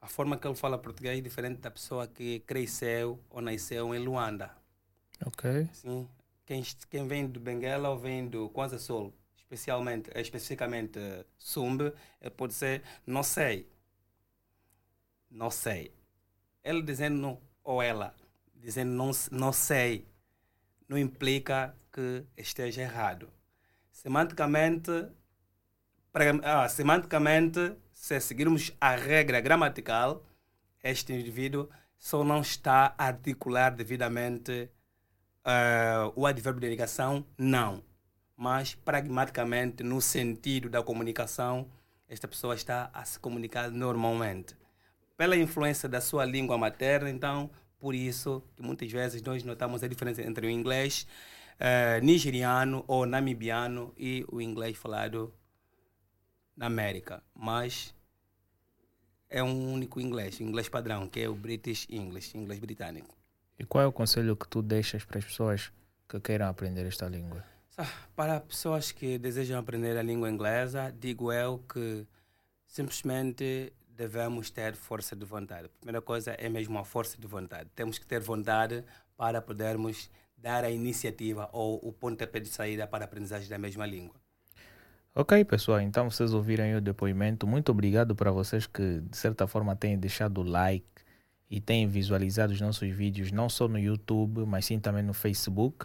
[0.00, 3.98] a forma que ele fala português é diferente da pessoa que cresceu ou nasceu em
[3.98, 4.50] Luanda.
[5.24, 5.68] Ok.
[5.72, 6.08] Sim.
[6.46, 10.98] Quem, quem vem do Benguela ou vem do Kwanza Sul, especialmente, especificamente
[11.36, 11.92] Sumbe,
[12.36, 13.68] pode ser não sei.
[15.30, 15.94] Não sei.
[16.64, 18.14] Ele dizendo ou ela
[18.60, 20.06] dizendo não, não sei,
[20.88, 23.28] não implica que esteja errado.
[23.90, 24.90] Semanticamente,
[26.42, 30.24] ah, semanticamente, se seguirmos a regra gramatical,
[30.82, 31.68] este indivíduo
[31.98, 34.70] só não está a articular devidamente
[35.44, 37.82] uh, o advérbio de negação, não.
[38.36, 41.70] Mas, pragmaticamente, no sentido da comunicação,
[42.08, 44.56] esta pessoa está a se comunicar normalmente.
[45.16, 49.88] Pela influência da sua língua materna, então, por isso que muitas vezes nós notamos a
[49.88, 51.06] diferença entre o inglês
[51.56, 55.32] uh, nigeriano ou namibiano e o inglês falado
[56.56, 57.22] na América.
[57.34, 57.94] Mas
[59.28, 63.16] é um único inglês, o inglês padrão, que é o British English, inglês britânico.
[63.58, 65.72] E qual é o conselho que tu deixas para as pessoas
[66.08, 67.44] que queiram aprender esta língua?
[68.14, 72.06] Para pessoas que desejam aprender a língua inglesa, digo eu que
[72.66, 75.66] simplesmente devemos ter força de vontade.
[75.66, 77.68] A primeira coisa é mesmo a força de vontade.
[77.74, 78.82] Temos que ter vontade
[79.14, 83.84] para podermos dar a iniciativa ou o pontapé de saída para a aprendizagem da mesma
[83.84, 84.14] língua.
[85.14, 87.46] Ok, pessoal, então vocês ouviram o depoimento.
[87.46, 90.86] Muito obrigado para vocês que, de certa forma, têm deixado o like
[91.50, 95.84] e têm visualizado os nossos vídeos, não só no YouTube, mas sim também no Facebook.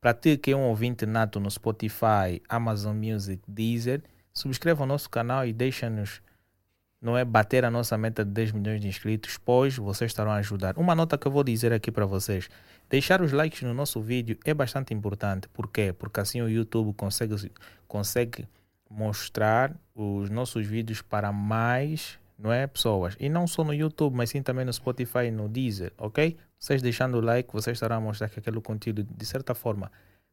[0.00, 4.02] Para ti que é um ouvinte nato no Spotify, Amazon Music, Deezer,
[4.34, 6.20] subscreva o nosso canal e deixa-nos
[7.02, 10.36] não é bater a nossa meta de 10 milhões de inscritos, pois vocês estarão a
[10.36, 10.78] ajudar.
[10.78, 12.48] Uma nota que eu vou dizer aqui para vocês:
[12.88, 15.48] deixar os likes no nosso vídeo é bastante importante.
[15.48, 15.92] Por quê?
[15.92, 17.50] Porque assim o YouTube consegue,
[17.88, 18.46] consegue
[18.88, 23.16] mostrar os nossos vídeos para mais não é, pessoas.
[23.20, 26.36] E não só no YouTube, mas sim também no Spotify e no Deezer, ok?
[26.58, 29.90] Vocês deixando o like, vocês estarão a mostrar que aquele conteúdo, de certa forma,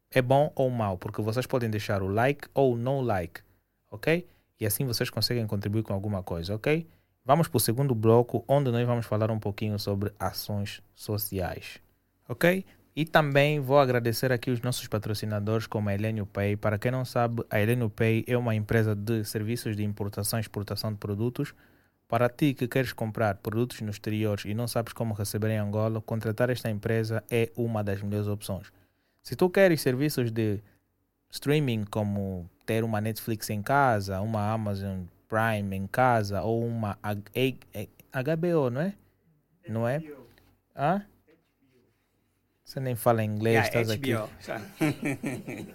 [0.09, 3.41] é bom ou mal, porque vocês podem deixar o like ou não like,
[3.91, 4.27] ok?
[4.59, 6.87] E assim vocês conseguem contribuir com alguma coisa, ok?
[7.25, 11.79] Vamos para o segundo bloco, onde nós vamos falar um pouquinho sobre ações sociais,
[12.27, 12.65] ok?
[12.95, 16.57] E também vou agradecer aqui os nossos patrocinadores, como a Elenio Pay.
[16.57, 20.41] Para quem não sabe, a Elenio Pay é uma empresa de serviços de importação e
[20.41, 21.53] exportação de produtos.
[22.07, 26.01] Para ti que queres comprar produtos no exterior e não sabes como receber em Angola,
[26.01, 28.71] contratar esta empresa é uma das melhores opções.
[29.21, 30.59] Se tu queres serviços de
[31.29, 38.69] streaming como ter uma Netflix em casa, uma Amazon Prime em casa ou uma HBO,
[38.69, 38.93] não é?
[39.67, 40.03] Não é?
[40.75, 41.05] Hã?
[42.63, 44.13] Você nem fala inglês, yeah, estás aqui.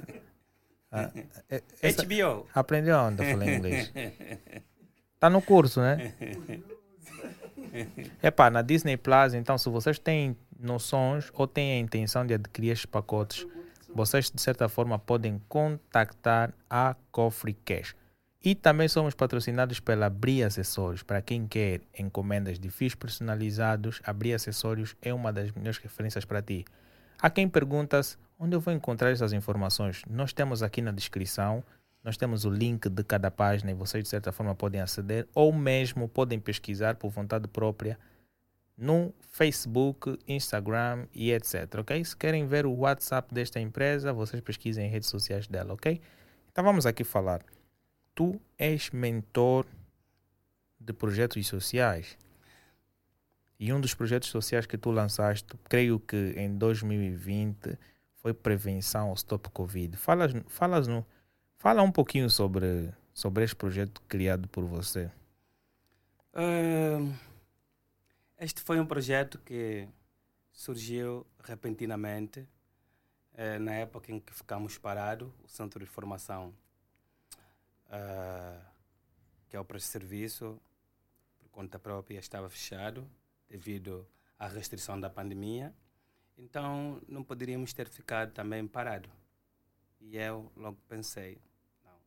[0.93, 1.11] ah,
[1.83, 2.47] essa, HBO.
[2.55, 3.93] Aprendeu onde a falar inglês?
[5.19, 6.13] Tá no curso, né?
[8.23, 12.73] Epá, na Disney Plus, então, se vocês têm noções ou têm a intenção de adquirir
[12.73, 13.47] estes pacotes,
[13.95, 17.95] vocês de certa forma podem contactar a Cofre Cash.
[18.45, 21.03] E também somos patrocinados pela Bri Acessórios.
[21.03, 26.25] Para quem quer encomendas de fios personalizados, a Bri Acessórios é uma das melhores referências
[26.25, 26.65] para ti.
[27.19, 28.01] Há quem pergunta
[28.39, 30.03] onde eu vou encontrar essas informações.
[30.11, 31.65] Nós temos aqui na descrição,
[32.03, 35.51] nós temos o link de cada página e vocês de certa forma podem aceder ou
[35.51, 37.99] mesmo podem pesquisar por vontade própria
[38.77, 41.79] no Facebook, Instagram e etc.
[41.79, 42.05] Ok?
[42.05, 46.01] Se querem ver o WhatsApp desta empresa, vocês pesquisem em redes sociais dela, ok?
[46.51, 47.43] Então vamos aqui falar.
[48.15, 49.67] Tu és mentor
[50.79, 52.17] de projetos sociais.
[53.59, 57.79] E um dos projetos sociais que tu lançaste, creio que em 2020,
[58.17, 59.97] foi prevenção ao Stop Covid.
[59.97, 61.07] Falas no,
[61.57, 65.11] fala um pouquinho sobre, sobre este projeto criado por você.
[66.35, 67.34] Uh
[68.39, 69.89] este foi um projeto que
[70.53, 72.49] surgiu repentinamente,
[73.35, 76.55] eh, na época em que ficamos parados, o centro de formação,
[77.87, 78.65] uh,
[79.49, 80.61] que é o preço serviço,
[81.39, 83.09] por conta própria, estava fechado
[83.49, 84.07] devido
[84.39, 85.75] à restrição da pandemia.
[86.37, 89.09] Então, não poderíamos ter ficado também parado.
[90.01, 91.41] E eu logo pensei,
[91.85, 91.99] não,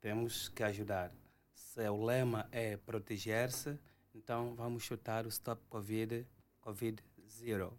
[0.00, 1.12] temos que ajudar.
[1.54, 3.78] Se o lema é proteger-se,
[4.14, 6.26] então vamos chutar o Stop Covid,
[6.60, 7.78] Covid Zero.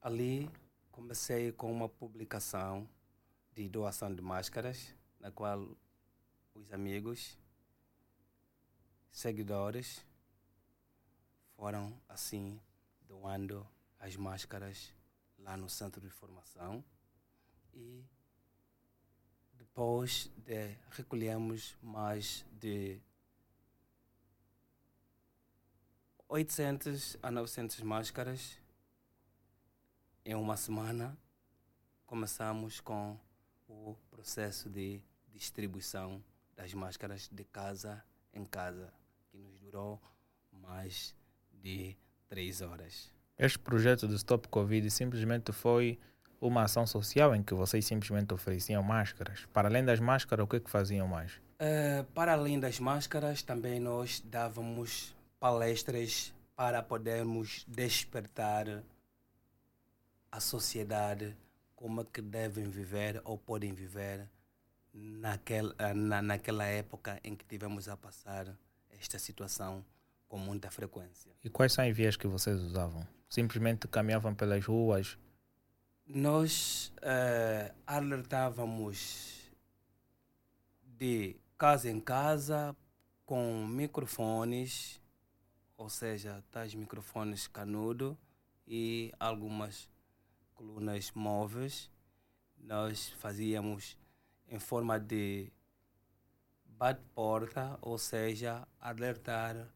[0.00, 0.50] Ali
[0.90, 2.88] comecei com uma publicação
[3.52, 5.68] de doação de máscaras, na qual
[6.54, 7.38] os amigos,
[9.10, 10.04] seguidores,
[11.56, 12.60] foram assim
[13.06, 13.66] doando
[13.98, 14.94] as máscaras
[15.38, 16.84] lá no centro de formação
[17.74, 18.04] e
[19.54, 23.00] depois de recolhemos mais de
[26.28, 28.58] 800 a 900 máscaras
[30.26, 31.16] em uma semana
[32.04, 33.18] começamos com
[33.66, 35.00] o processo de
[35.32, 36.22] distribuição
[36.54, 38.92] das máscaras de casa em casa
[39.30, 39.98] que nos durou
[40.52, 41.14] mais
[41.50, 41.96] de
[42.28, 43.10] três horas.
[43.38, 45.98] Este projeto do Stop Covid simplesmente foi
[46.38, 49.46] uma ação social em que vocês simplesmente ofereciam máscaras.
[49.46, 51.32] Para além das máscaras, o que, é que faziam mais?
[51.58, 58.82] Uh, para além das máscaras, também nós dávamos palestras para podermos despertar
[60.30, 61.36] a sociedade
[61.76, 64.28] como é que devem viver ou podem viver
[64.92, 68.52] naquela, na, naquela época em que tivemos a passar
[68.90, 69.84] esta situação
[70.28, 71.30] com muita frequência.
[71.42, 73.06] E quais são as vias que vocês usavam?
[73.28, 75.16] Simplesmente caminhavam pelas ruas?
[76.06, 79.50] Nós uh, alertávamos
[80.82, 82.74] de casa em casa
[83.24, 85.00] com microfones,
[85.78, 88.18] ou seja, tais microfones canudo
[88.66, 89.88] e algumas
[90.54, 91.90] colunas móveis.
[92.58, 93.96] Nós fazíamos
[94.48, 95.50] em forma de
[96.66, 99.68] bate-porta, ou seja, alertar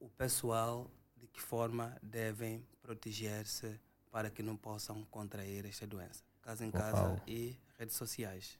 [0.00, 3.78] o pessoal de que forma devem proteger-se
[4.10, 6.24] para que não possam contrair esta doença.
[6.40, 7.20] Casa em casa Uau.
[7.26, 8.58] e redes sociais.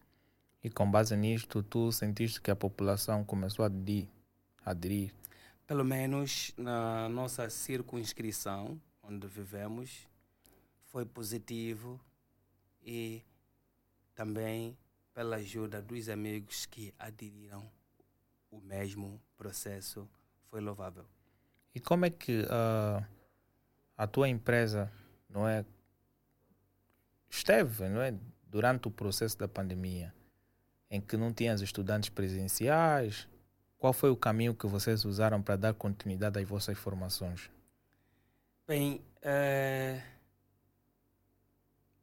[0.63, 4.09] E com base nisto, tu sentiste que a população começou a aderir?
[4.65, 5.15] aderir?
[5.69, 10.09] Pelo menos na nossa circunscrição, onde vivemos,
[10.87, 12.01] foi positivo
[12.83, 13.23] e
[14.15, 14.75] também
[15.13, 17.71] pela ajuda dos amigos que aderiram
[18.51, 20.09] o mesmo processo
[20.51, 21.05] foi louvável.
[21.75, 23.07] E como é que uh,
[23.95, 24.91] a tua empresa
[25.29, 25.67] não é
[27.29, 28.15] esteve não é
[28.47, 30.15] durante o processo da pandemia
[30.91, 33.29] em que não tinhas estudantes presenciais
[33.79, 37.51] qual foi o caminho que vocês usaram para dar continuidade às vossas formações
[38.67, 40.03] bem é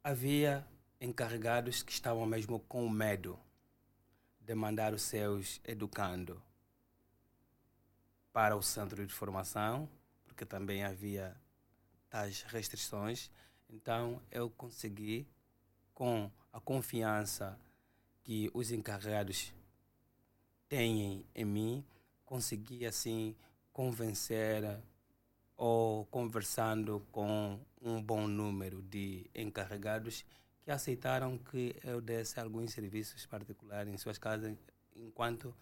[0.02, 0.64] havia
[1.00, 3.36] encarregados que estavam mesmo com medo
[4.40, 6.40] de mandar os seus educando
[8.32, 9.88] para o centro de formação,
[10.24, 11.36] porque também havia
[12.08, 13.30] tais restrições.
[13.68, 15.26] Então eu consegui,
[15.92, 17.58] com a confiança
[18.22, 19.52] que os encarregados
[20.68, 21.84] têm em mim,
[22.24, 23.34] consegui assim
[23.72, 24.80] convencer
[25.56, 30.24] ou conversando com um bom número de encarregados
[30.62, 34.56] que aceitaram que eu desse alguns serviços particulares em suas casas
[34.94, 35.54] enquanto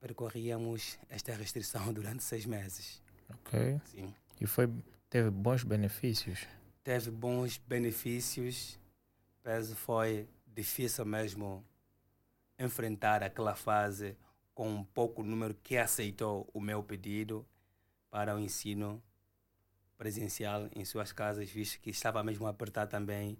[0.00, 3.02] percorríamos esta restrição durante seis meses.
[3.30, 3.80] Ok.
[3.86, 4.14] Sim.
[4.40, 4.68] E foi
[5.08, 6.46] teve bons benefícios?
[6.82, 8.78] Teve bons benefícios,
[9.44, 11.64] mas foi difícil mesmo
[12.58, 14.16] enfrentar aquela fase
[14.54, 17.46] com um pouco número que aceitou o meu pedido
[18.10, 19.02] para o ensino
[19.96, 23.38] presencial em suas casas, visto que estava mesmo a apertar também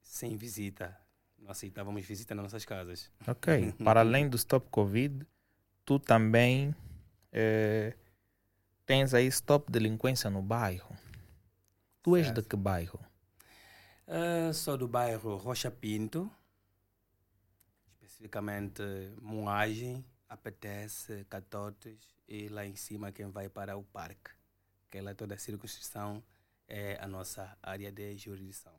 [0.00, 0.98] sem visita.
[1.38, 3.10] Não aceitávamos visita nas nossas casas.
[3.26, 3.72] Ok.
[3.84, 5.26] para além do Stop Covid,
[5.84, 6.74] tu também
[7.32, 7.94] eh,
[8.86, 10.96] tens aí Stop Delinquência no bairro.
[12.02, 12.42] Tu és certo.
[12.42, 13.00] de que bairro?
[14.06, 16.30] Uh, sou do bairro Rocha Pinto,
[18.24, 18.82] especificamente
[19.20, 24.30] Moagem, Apetece, Catotes e lá em cima quem vai para o parque.
[24.90, 26.22] Que lá toda a circunscrição
[26.66, 28.72] é a nossa área de jurisdição.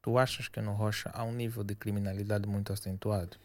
[0.00, 3.36] Tu achas que no Rocha há um nível de criminalidade muito acentuado?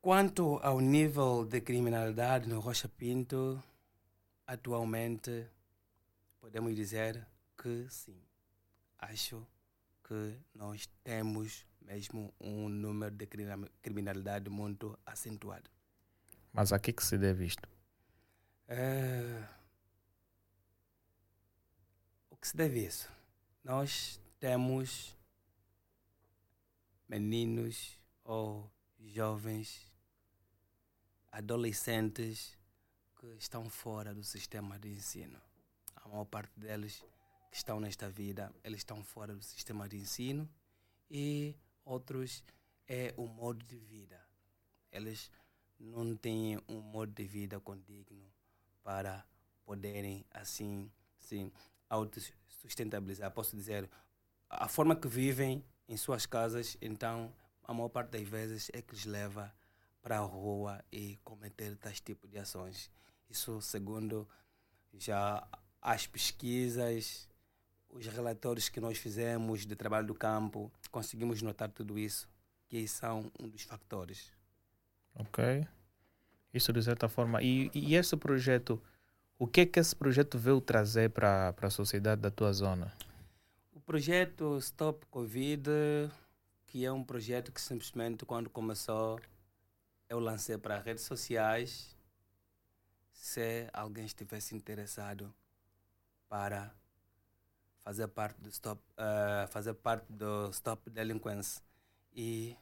[0.00, 3.62] Quanto ao nível de criminalidade no Rocha Pinto,
[4.46, 5.46] atualmente
[6.40, 8.20] podemos dizer que sim.
[8.98, 9.46] Acho
[10.04, 13.26] que nós temos mesmo um número de
[13.82, 15.68] criminalidade muito acentuado.
[16.52, 17.68] Mas a que, que se deve isto?
[18.68, 19.46] É...
[22.40, 23.08] que se deve isso?
[23.62, 25.14] Nós temos
[27.06, 29.92] meninos ou jovens,
[31.30, 32.56] adolescentes
[33.18, 35.38] que estão fora do sistema de ensino.
[35.96, 37.04] A maior parte deles
[37.50, 40.48] que estão nesta vida, eles estão fora do sistema de ensino
[41.10, 41.54] e
[41.90, 42.44] outros
[42.86, 44.20] é o modo de vida.
[44.92, 45.30] Eles
[45.78, 48.24] não têm um modo de vida condigno
[48.82, 49.24] para
[49.64, 51.52] poderem assim, sim,
[51.88, 53.30] autossustentabilizar.
[53.30, 53.88] Posso dizer,
[54.48, 57.32] a forma que vivem em suas casas, então
[57.64, 59.52] a maior parte das vezes é que os leva
[60.02, 62.90] para a rua e cometer tais tipo de ações.
[63.28, 64.28] Isso segundo
[64.92, 65.46] já
[65.80, 67.28] as pesquisas,
[67.88, 72.28] os relatórios que nós fizemos de trabalho do campo, conseguimos notar tudo isso,
[72.68, 74.32] que são um dos fatores.
[75.14, 75.66] Ok.
[76.52, 77.42] Isso de certa forma.
[77.42, 78.82] E, e esse projeto,
[79.38, 82.92] o que é que esse projeto veio trazer para a sociedade da tua zona?
[83.72, 85.70] O projeto Stop Covid,
[86.66, 89.20] que é um projeto que simplesmente quando começou
[90.08, 91.96] eu lancei para redes sociais
[93.12, 95.32] se alguém estivesse interessado
[96.28, 96.74] para
[97.82, 101.62] fazer parte do stop uh, fazer parte do stop delinquência
[102.12, 102.56] e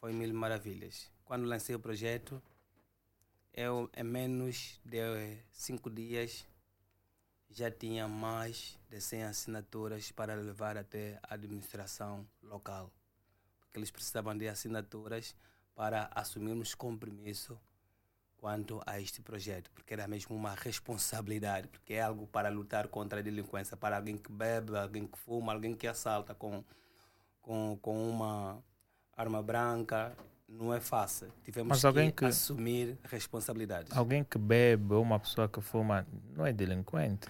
[0.00, 1.10] foi mil maravilhas.
[1.24, 2.42] Quando lancei o projeto
[3.52, 4.98] eu em menos de
[5.52, 6.46] cinco dias
[7.50, 12.92] já tinha mais de 100 assinaturas para levar até a administração local.
[13.60, 15.34] Porque eles precisavam de assinaturas
[15.74, 17.58] para assumirmos compromisso
[18.40, 23.20] quanto a este projeto, porque era mesmo uma responsabilidade, porque é algo para lutar contra
[23.20, 26.64] a delinquência, para alguém que bebe, alguém que fuma, alguém que assalta com,
[27.42, 28.58] com, com uma
[29.14, 30.16] arma branca,
[30.48, 31.28] não é fácil.
[31.44, 33.94] Tivemos que, que, assumir responsabilidades.
[33.94, 37.28] Alguém que bebe ou uma pessoa que fuma não é delinquente?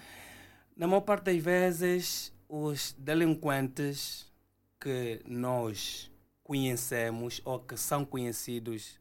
[0.77, 4.31] Na maior parte das vezes, os delinquentes
[4.79, 6.09] que nós
[6.41, 8.99] conhecemos ou que são conhecidos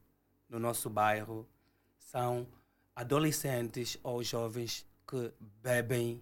[0.48, 1.48] no nosso bairro
[2.11, 2.46] são
[2.94, 5.32] adolescentes ou jovens que
[5.62, 6.20] bebem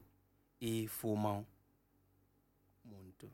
[0.60, 1.46] e fumam
[2.84, 3.30] muito.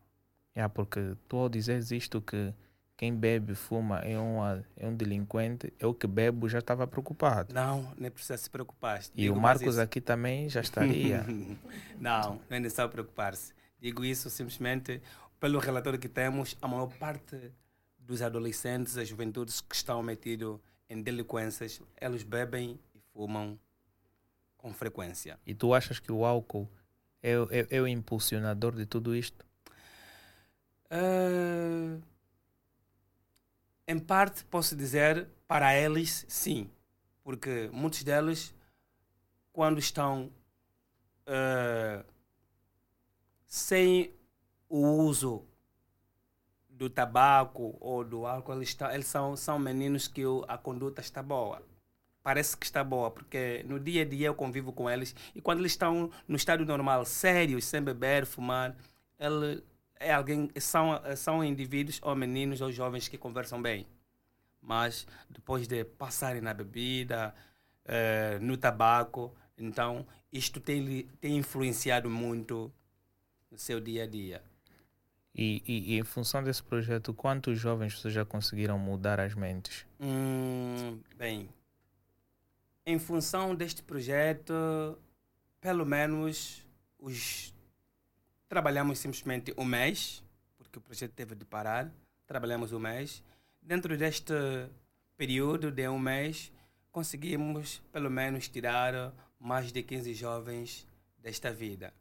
[0.55, 2.55] É, porque tu ao dizeres isto que
[2.97, 7.53] quem bebe e fuma é, uma, é um delinquente, eu que bebo já estava preocupado.
[7.53, 9.03] Não, nem precisa se preocupar.
[9.15, 11.27] E Digo o Marcos aqui também já estaria.
[11.99, 13.53] não, não é necessário preocupar-se.
[13.81, 15.03] Digo isso simplesmente
[15.41, 17.51] pelo relatório que temos, a maior parte
[17.99, 23.59] dos adolescentes, as juventudes que estão metidos em delinquências, eles bebem e fumam
[24.57, 25.39] com frequência.
[25.47, 26.71] E tu achas que o álcool
[27.23, 29.45] é, é, é o impulsionador de tudo isto?
[30.91, 32.03] Uh,
[33.87, 36.71] em parte, posso dizer, para eles, sim.
[37.23, 38.55] Porque muitos deles,
[39.53, 40.33] quando estão
[41.27, 42.05] uh,
[43.47, 44.15] sem
[44.69, 45.47] o uso
[46.85, 51.23] do tabaco ou do álcool, eles, estão, eles são, são meninos que a conduta está
[51.23, 51.63] boa.
[52.23, 55.61] Parece que está boa, porque no dia a dia eu convivo com eles e quando
[55.61, 58.77] eles estão no estado normal, sérios, sem beber, fumar,
[59.19, 59.63] ele
[59.97, 63.87] é alguém, são, são indivíduos ou meninos ou jovens que conversam bem.
[64.61, 67.35] Mas depois de passarem na bebida,
[67.85, 72.73] eh, no tabaco, então isto tem, tem influenciado muito
[73.51, 74.43] no seu dia a dia.
[75.35, 79.85] E, e, e, em função desse projeto, quantos jovens vocês já conseguiram mudar as mentes?
[80.01, 81.49] Hum, bem,
[82.87, 84.55] em função deste projeto,
[85.61, 86.65] pelo menos
[86.99, 87.53] os
[88.49, 90.23] trabalhamos simplesmente um mês,
[90.57, 91.91] porque o projeto teve de parar.
[92.27, 93.23] Trabalhamos um mês.
[93.61, 94.35] Dentro deste
[95.17, 96.53] período de um mês,
[96.93, 100.87] conseguimos pelo menos tirar mais de 15 jovens
[101.19, 101.93] desta vida,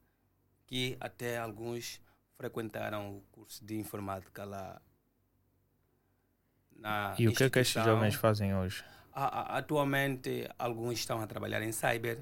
[0.68, 2.00] que até alguns
[2.44, 4.82] frequentaram o curso de informática lá
[6.76, 8.84] na E o que é que estes jovens fazem hoje?
[9.14, 12.18] Atualmente, alguns estão a trabalhar em cyber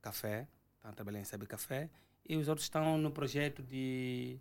[0.00, 1.90] café, estão a trabalhar em cyber café,
[2.24, 4.38] e os outros estão no projeto de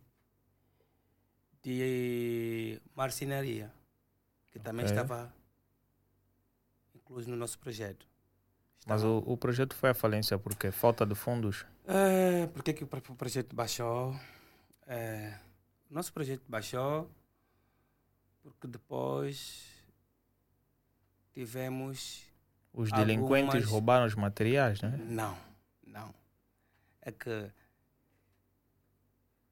[1.63, 3.71] de marcenaria,
[4.51, 4.61] que okay.
[4.61, 5.33] também estava
[6.93, 8.05] incluso no nosso projeto.
[8.85, 11.65] Mas o, o projeto foi à falência porque falta de fundos?
[11.87, 14.13] É, porque que o projeto baixou?
[14.87, 15.37] É,
[15.89, 17.09] nosso projeto baixou
[18.43, 19.65] porque depois
[21.33, 22.23] tivemos.
[22.73, 23.69] Os delinquentes algumas...
[23.69, 24.97] roubaram os materiais, né?
[24.97, 25.37] Não,
[25.85, 26.13] não.
[27.01, 27.51] É que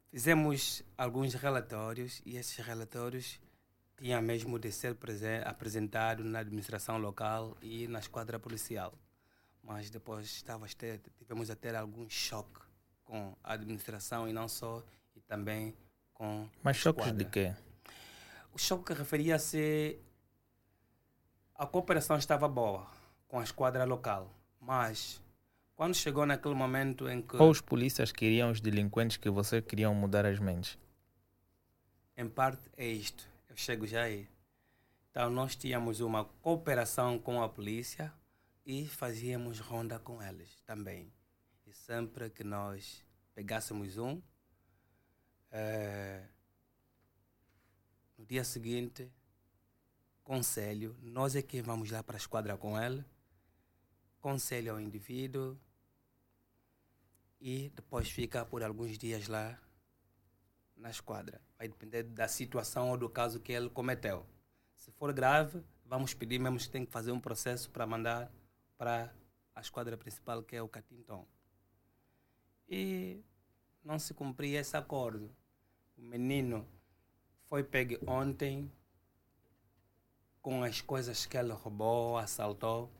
[0.09, 3.39] fizemos alguns relatórios e esses relatórios
[3.97, 4.97] tinham mesmo de ser
[5.45, 8.93] apresentado na administração local e na esquadra policial.
[9.63, 10.65] mas depois estava
[11.19, 12.59] tivemos a ter algum choque
[13.05, 14.83] com a administração e não só,
[15.15, 15.75] e também
[16.13, 16.47] com.
[16.63, 17.23] Mas choques esquadra.
[17.23, 17.55] de quê?
[18.53, 19.99] O choque referia-se.
[21.55, 22.87] A cooperação estava boa
[23.27, 25.21] com a esquadra local, mas
[25.75, 29.93] quando chegou naquele momento em que, Ou os polícias queriam os delinquentes que você queriam
[29.93, 30.77] mudar as mentes?
[32.17, 34.27] em parte, é isto, eu chego já aí.
[35.09, 38.13] Então, nós tínhamos uma cooperação com a polícia
[38.65, 41.11] e fazíamos ronda com eles também.
[41.65, 43.03] E sempre que nós
[43.33, 44.21] pegássemos um,
[45.51, 46.25] eh,
[48.17, 49.11] no dia seguinte,
[50.23, 53.03] conselho, nós é quem vamos lá para a esquadra com ele,
[54.19, 55.59] conselho ao indivíduo
[57.39, 59.59] e depois fica por alguns dias lá
[60.77, 61.41] na esquadra.
[61.57, 64.25] Vai depender da situação ou do caso que ele cometeu.
[64.75, 68.31] Se for grave, vamos pedir mesmo que tem que fazer um processo para mandar
[68.77, 69.13] para
[69.53, 71.27] a esquadra principal, que é o Catinton.
[72.67, 73.23] E
[73.83, 75.35] não se cumpria esse acordo.
[76.01, 76.67] O menino
[77.47, 78.69] foi pegue ontem
[80.41, 82.91] com as coisas que ele roubou, assaltou,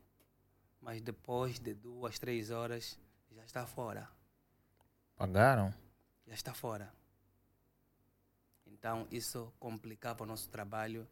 [0.79, 2.99] mas depois de duas, três horas
[3.31, 4.07] já está fora.
[5.15, 5.73] Pagaram?
[6.27, 6.93] Já está fora.
[8.67, 11.07] Então isso complicava o nosso trabalho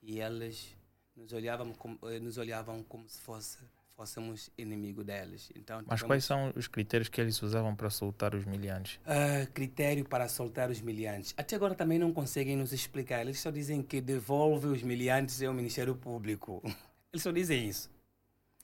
[0.00, 0.76] e eles
[1.16, 3.58] nos olhavam como, eh, nos olhavam como se fosse,
[4.02, 5.50] fôssemos inimigo deles.
[5.54, 8.98] Então, Mas tivemos, quais são os critérios que eles usavam para soltar os miliantes?
[9.06, 11.32] ah, critério para soltar os miliantes.
[11.36, 13.20] Até agora também não conseguem nos explicar.
[13.20, 16.60] Eles só dizem que devolve os miliantes é o Ministério Público.
[17.12, 17.90] Eles só dizem isso.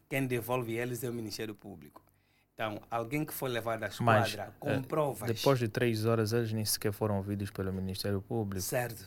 [0.09, 2.03] Quem devolve eles é o Ministério Público.
[2.55, 5.29] Então, alguém que foi levado à Mas, esquadra eh, com provas.
[5.29, 8.63] Depois de três horas, eles nem sequer foram ouvidos pelo Ministério Público.
[8.63, 9.05] Certo.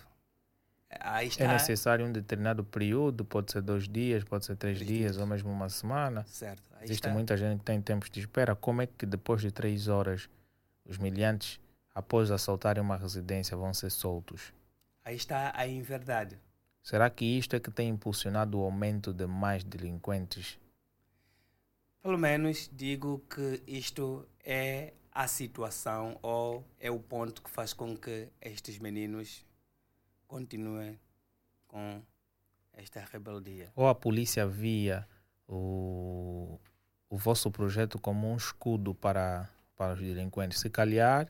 [1.00, 1.48] Aí É está.
[1.48, 5.18] necessário um determinado período, pode ser dois dias, pode ser três Três dias, dias.
[5.18, 6.24] ou mesmo uma semana.
[6.26, 6.64] Certo.
[6.76, 7.14] Aí Existe está.
[7.14, 8.56] muita gente que tem tempos de espera.
[8.56, 10.30] Como é que depois de três horas
[10.86, 11.60] os miliantes,
[11.96, 14.54] após assaltarem uma residência, vão ser soltos?
[15.04, 16.38] Aí está a inverdade.
[16.84, 20.58] Será que isto é que tem impulsionado o aumento de mais delinquentes?
[22.02, 27.96] Pelo menos digo que isto é a situação ou é o ponto que faz com
[27.96, 29.46] que estes meninos
[30.32, 30.98] continuem
[31.68, 32.02] com
[32.72, 33.70] esta rebeldia.
[33.76, 35.06] Ou a polícia via
[35.46, 36.58] o,
[37.10, 40.62] o vosso projeto como um escudo para, para os delinquentes?
[40.62, 41.28] Se calhar,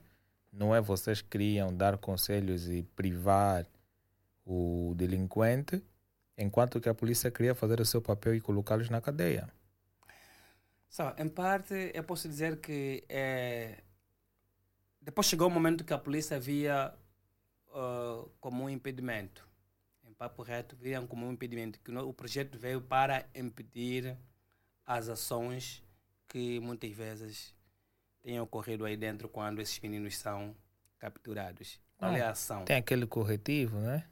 [0.54, 3.66] não é vocês que queriam dar conselhos e privar
[4.46, 5.84] o delinquente,
[6.38, 9.50] enquanto que a polícia queria fazer o seu papel e colocá-los na cadeia.
[10.88, 13.82] Só, em parte, eu posso dizer que é,
[15.02, 16.94] depois chegou o momento que a polícia via
[17.74, 19.48] ah, como um impedimento.
[20.04, 21.80] Em papo reto, viam como um impedimento.
[21.80, 24.18] Que o projeto veio para impedir
[24.86, 25.84] as ações
[26.28, 27.56] que muitas vezes
[28.22, 30.56] têm ocorrido aí dentro quando esses meninos são
[31.00, 31.80] capturados.
[31.98, 32.66] Qual é a ação?
[32.66, 34.08] Tem aquele corretivo, né?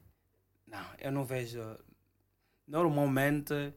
[0.68, 1.60] Não, eu não vejo.
[2.68, 3.74] Normalmente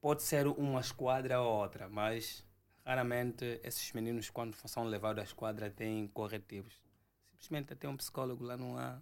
[0.00, 2.44] pode ser uma esquadra ou outra, mas
[2.84, 6.80] raramente esses meninos, quando são levados à esquadra, têm corretivos.
[7.32, 9.00] Simplesmente até um psicólogo lá não há.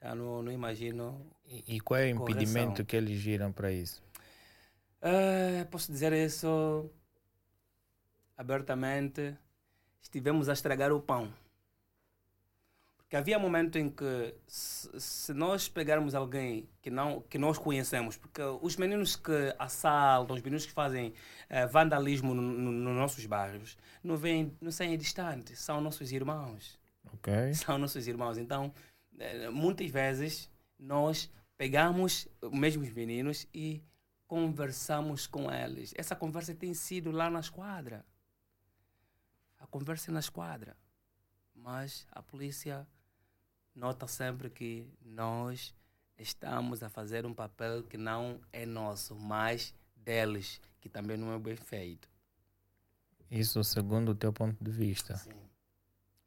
[0.00, 1.30] Tá, não, não imagino.
[1.46, 2.22] E, e qual é o Correção.
[2.22, 4.02] impedimento que eles giram para isso?
[5.02, 6.90] Ah, posso dizer isso
[8.36, 9.36] abertamente.
[10.02, 11.32] Estivemos a estragar o pão.
[12.96, 18.16] Porque havia momento em que, se, se nós pegarmos alguém que, não, que nós conhecemos,
[18.16, 21.12] porque os meninos que assaltam, os meninos que fazem
[21.48, 26.78] eh, vandalismo no- no- nos nossos bairros, não, vêm, não saem distantes, são nossos irmãos
[27.12, 27.52] Ok?
[27.54, 28.38] são nossos irmãos.
[28.38, 28.72] Então,
[29.52, 33.82] muitas vezes nós pegamos os mesmos meninos e
[34.26, 35.92] conversamos com eles.
[35.96, 38.04] Essa conversa tem sido lá na esquadra.
[39.58, 40.76] A conversa é na esquadra.
[41.54, 42.86] Mas a polícia
[43.74, 45.74] nota sempre que nós
[46.18, 51.38] estamos a fazer um papel que não é nosso, mas deles, que também não é
[51.38, 52.08] bem feito.
[53.30, 55.16] Isso segundo o teu ponto de vista.
[55.16, 55.30] Sim,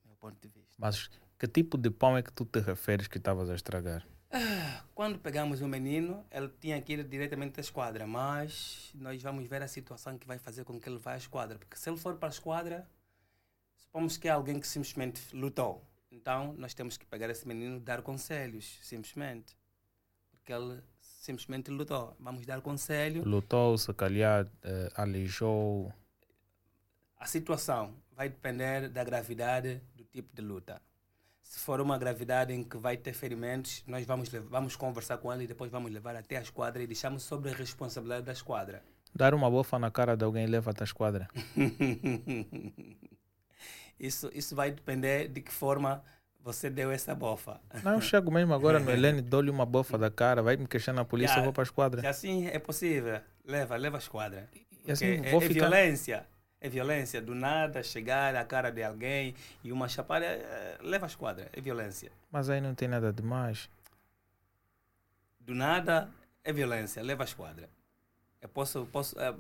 [0.06, 0.76] meu ponto de vista.
[0.78, 1.10] Mas
[1.44, 4.08] que tipo de pão é que tu te referes que estavas a estragar?
[4.96, 9.62] Quando pegamos o menino, ele tinha que ir diretamente à esquadra, mas nós vamos ver
[9.62, 11.60] a situação que vai fazer com que ele vá à esquadra.
[11.60, 12.90] Porque se ele for para a esquadra,
[13.76, 15.86] supomos que é alguém que simplesmente lutou.
[16.10, 19.54] Então, nós temos que pegar esse menino e dar conselhos, simplesmente.
[20.32, 22.16] Porque ele simplesmente lutou.
[22.22, 23.22] Vamos dar conselho.
[23.28, 25.92] Lutou, se calhar eh, aleijou.
[27.20, 30.82] A situação vai depender da gravidade do tipo de luta.
[31.54, 35.44] Se for uma gravidade em que vai ter ferimentos, nós vamos, vamos conversar com ele
[35.44, 38.82] e depois vamos levar até a esquadra e deixamos sobre a responsabilidade da esquadra.
[39.14, 41.28] Dar uma bofa na cara de alguém leva-te à esquadra.
[44.00, 46.04] isso, isso vai depender de que forma
[46.44, 47.62] você deu essa bofa.
[47.84, 51.02] Não, eu chego mesmo agora no Helene, dou-lhe uma bofa da cara, vai me questionar
[51.02, 52.10] na polícia, Já, eu vou para a esquadra.
[52.10, 54.50] Assim é possível, leva, leva a esquadra.
[54.88, 55.70] E assim vou é, é ficar.
[55.70, 56.26] violência.
[56.64, 57.22] É violência.
[57.22, 61.50] Do nada chegar à cara de alguém e uma chapada, é, leva a esquadra.
[61.52, 62.10] É violência.
[62.32, 63.70] Mas aí não tem nada demais.
[65.42, 66.10] Do nada
[66.42, 67.04] é violência.
[67.04, 67.70] Leva a esquadra.
[68.42, 69.36] Eu posso, posso é,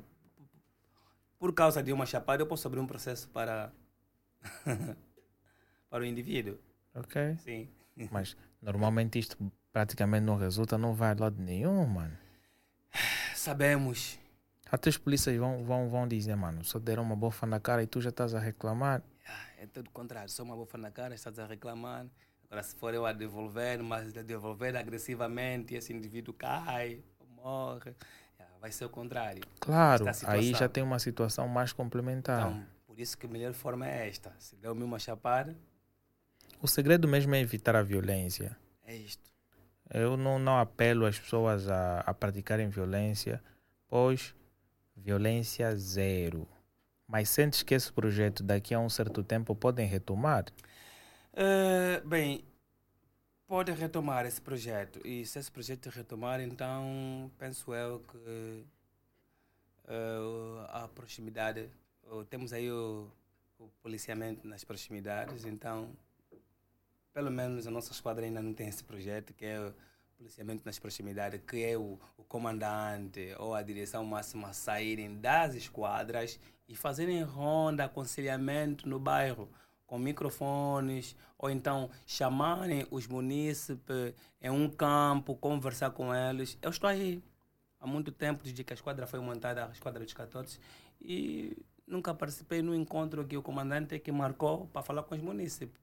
[1.39, 3.71] por causa de uma chapada, eu posso abrir um processo para
[5.89, 6.59] para o indivíduo.
[6.93, 7.37] Ok?
[7.37, 7.69] Sim.
[8.11, 9.37] Mas normalmente isto
[9.71, 12.17] praticamente não resulta, não vai a lado nenhum, mano.
[13.33, 14.19] Sabemos.
[14.73, 17.85] Até os polícias vão, vão, vão dizer, mano, só deram uma bofa na cara e
[17.85, 19.03] tu já estás a reclamar.
[19.27, 20.27] Ah, É tudo o contrário.
[20.31, 22.07] Só uma bofa na cara, estás a reclamar.
[22.45, 27.03] Agora, se for eu a devolver, mas a devolver agressivamente, esse indivíduo cai,
[27.35, 27.93] morre,
[28.39, 29.43] ah, vai ser o contrário.
[29.59, 32.39] Claro, aí já tem uma situação mais complementar.
[32.49, 34.33] Então, por isso que a melhor forma é esta.
[34.39, 35.55] Se deu-me uma chapada,
[36.59, 38.57] O segredo mesmo é evitar a violência.
[38.83, 39.31] é isto.
[39.93, 43.39] Eu não, não apelo as pessoas a, a praticarem violência,
[43.87, 44.33] pois
[45.03, 46.47] violência zero.
[47.07, 50.45] Mas sentes que esse projeto daqui a um certo tempo podem retomar?
[51.33, 52.43] Eh, bem,
[53.45, 55.05] pode retomar esse projeto.
[55.05, 58.65] E se esse projeto retomar, então penso eu que
[59.87, 61.69] eh, a proximidade,
[62.09, 63.11] oh, temos aí o,
[63.59, 65.89] o policiamento nas proximidades, então
[67.13, 69.73] pelo menos a nossa esquadra ainda não tem esse projeto, que é
[70.17, 76.39] policiamento nas proximidades, que é o, o comandante ou a direção máxima saírem das esquadras
[76.67, 79.49] e fazerem ronda, aconselhamento no bairro
[79.85, 86.57] com microfones, ou então chamarem os munícipes em um campo, conversar com eles.
[86.61, 87.21] Eu estou aí
[87.79, 90.59] há muito tempo, desde que a esquadra foi montada, a esquadra dos 14,
[91.01, 91.55] e
[91.85, 95.79] nunca participei no encontro que o comandante que marcou para falar com os munícipes.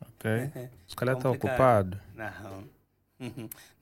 [0.00, 0.50] Ok.
[0.86, 1.94] Se calhar está Complicado.
[1.94, 2.00] ocupado.
[2.14, 2.64] Não,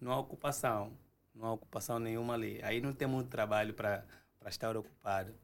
[0.01, 0.93] não há ocupação,
[1.35, 2.61] não há ocupação nenhuma ali.
[2.63, 4.05] Aí não tem muito trabalho para
[4.47, 5.35] estar ocupado.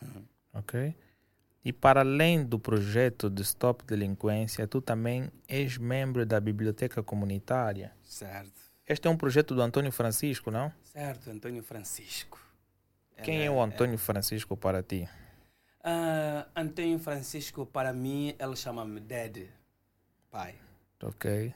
[0.54, 0.94] Ok.
[1.64, 7.92] E para além do projeto de Stop Delinquência, tu também és membro da Biblioteca Comunitária.
[8.02, 8.60] Certo.
[8.86, 10.72] Este é um projeto do Antônio Francisco, não?
[10.82, 12.38] Certo, Antônio Francisco.
[13.22, 15.08] Quem Ele é o Antônio Francisco para ti?
[15.84, 19.48] Ah, Antônio Francisco, para mim, ele chama-me Dad,
[20.30, 20.56] pai.
[21.02, 21.54] Ok.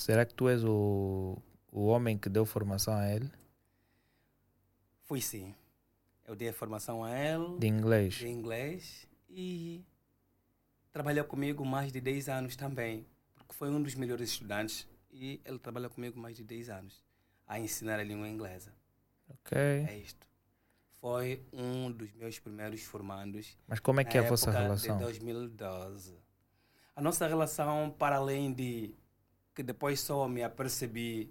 [0.00, 1.36] Será que tu és o,
[1.70, 3.30] o homem que deu formação a ele?
[5.02, 5.54] Fui sim.
[6.26, 8.14] Eu dei a formação a ele De inglês?
[8.14, 9.84] de inglês e
[10.90, 15.58] trabalhou comigo mais de 10 anos também, porque foi um dos melhores estudantes e ele
[15.58, 17.04] trabalhou comigo mais de 10 anos
[17.46, 18.72] a ensinar a língua inglesa.
[19.28, 19.58] Ok.
[19.58, 20.26] É isto.
[20.98, 24.96] Foi um dos meus primeiros formandos Mas como é que é a vossa relação?
[24.96, 26.16] De 2012.
[26.96, 28.94] A nossa relação, para além de
[29.60, 31.30] que depois só me apercebi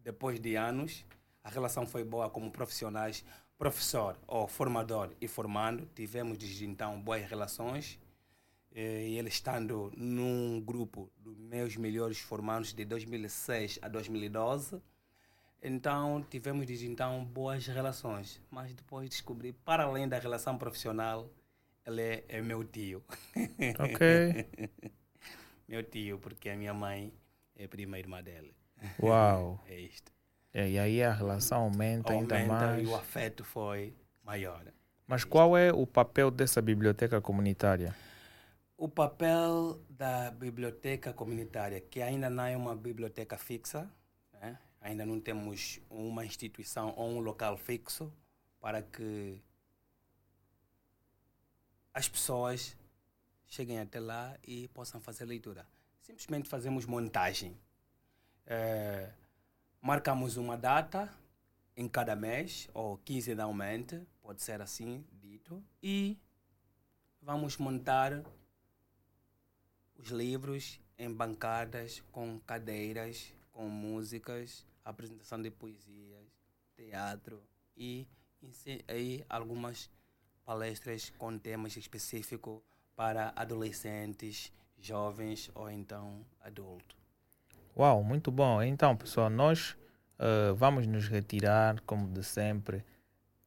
[0.00, 1.04] depois de anos,
[1.44, 3.24] a relação foi boa como profissionais,
[3.56, 5.88] professor ou formador e formando.
[5.94, 8.00] Tivemos desde então boas relações.
[8.74, 14.82] Eh, E ele estando num grupo dos meus melhores formandos de 2006 a 2012.
[15.62, 18.40] Então, tivemos desde então boas relações.
[18.50, 21.30] Mas depois descobri, para além da relação profissional,
[21.86, 23.04] ele é, é meu tio.
[23.78, 24.48] Ok.
[25.68, 27.12] meu tio, porque a minha mãe
[27.56, 28.54] é prima irmã dele.
[29.00, 29.62] Uau.
[29.68, 30.12] É isto.
[30.54, 32.82] É, E aí a relação aumenta ainda Aumenta mais.
[32.82, 34.64] e o afeto foi maior.
[35.06, 37.94] Mas qual é o papel dessa biblioteca comunitária?
[38.76, 43.88] O papel da biblioteca comunitária, que ainda não é uma biblioteca fixa,
[44.34, 44.58] né?
[44.80, 48.12] ainda não temos uma instituição ou um local fixo
[48.60, 49.40] para que
[51.94, 52.76] as pessoas
[53.46, 55.66] cheguem até lá e possam fazer leitura.
[56.02, 57.56] Simplesmente fazemos montagem.
[58.46, 59.10] Eh,
[59.80, 61.08] marcamos uma data
[61.76, 66.18] em cada mês, ou quinzenalmente, pode ser assim dito, e
[67.20, 68.22] vamos montar
[69.96, 76.26] os livros em bancadas com cadeiras, com músicas, apresentação de poesias,
[76.74, 77.40] teatro
[77.76, 78.06] e
[78.88, 79.88] aí algumas
[80.44, 82.60] palestras com temas específicos
[82.96, 84.52] para adolescentes,
[84.82, 86.96] jovens ou então adultos.
[87.76, 88.62] Uau, muito bom.
[88.62, 89.76] Então, pessoal, nós
[90.18, 92.84] eh, vamos nos retirar, como de sempre.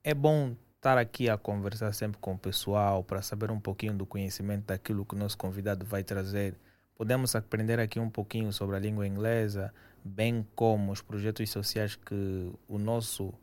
[0.04, 4.06] É bom estar aqui a conversar sempre com o pessoal para saber um pouquinho do
[4.06, 6.60] conhecimento daquilo que o nosso convidado vai trazer.
[6.96, 9.74] Podemos aprender aqui um pouquinho sobre a língua inglesa,
[10.04, 13.34] bem como os projetos sociais que o nosso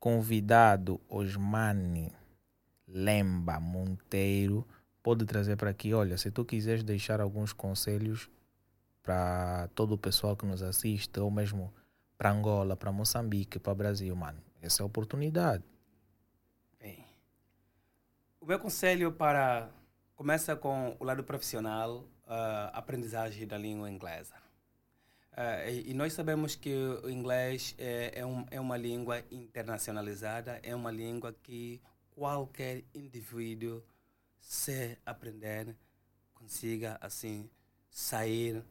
[0.00, 2.12] convidado Osmani
[2.86, 4.66] Lemba Monteiro
[5.02, 5.94] pode trazer para aqui.
[5.94, 8.28] Olha, se tu quiseres deixar alguns conselhos
[9.02, 11.72] para todo o pessoal que nos assiste, ou mesmo
[12.16, 15.64] para Angola, para Moçambique, para Brasil, mano, essa é a oportunidade.
[16.78, 17.06] Bem,
[18.40, 19.70] o meu conselho para
[20.14, 24.34] começa com o lado profissional, uh, aprendizagem da língua inglesa.
[25.32, 26.74] Uh, e, e, nós sabemos que
[27.04, 31.80] o inglês é, é, um, é uma língua internacionalizada, é uma língua que
[32.10, 33.80] qualquer indivíduo,
[34.48, 35.76] se aprender,
[36.32, 37.50] consiga assim
[37.90, 38.64] sair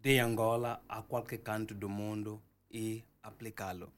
[0.00, 3.92] de Angola a qualquer canto do mundo e aplicá-lo.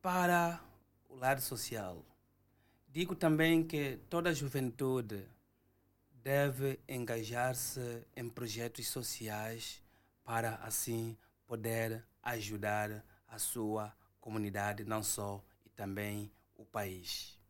[0.00, 0.64] Para
[1.10, 2.02] o lado social,
[2.88, 5.28] digo também que toda a juventude
[6.22, 9.82] deve engajar-se em projetos sociais
[10.24, 17.43] para assim poder ajudar a sua comunidade, não só, e também o país.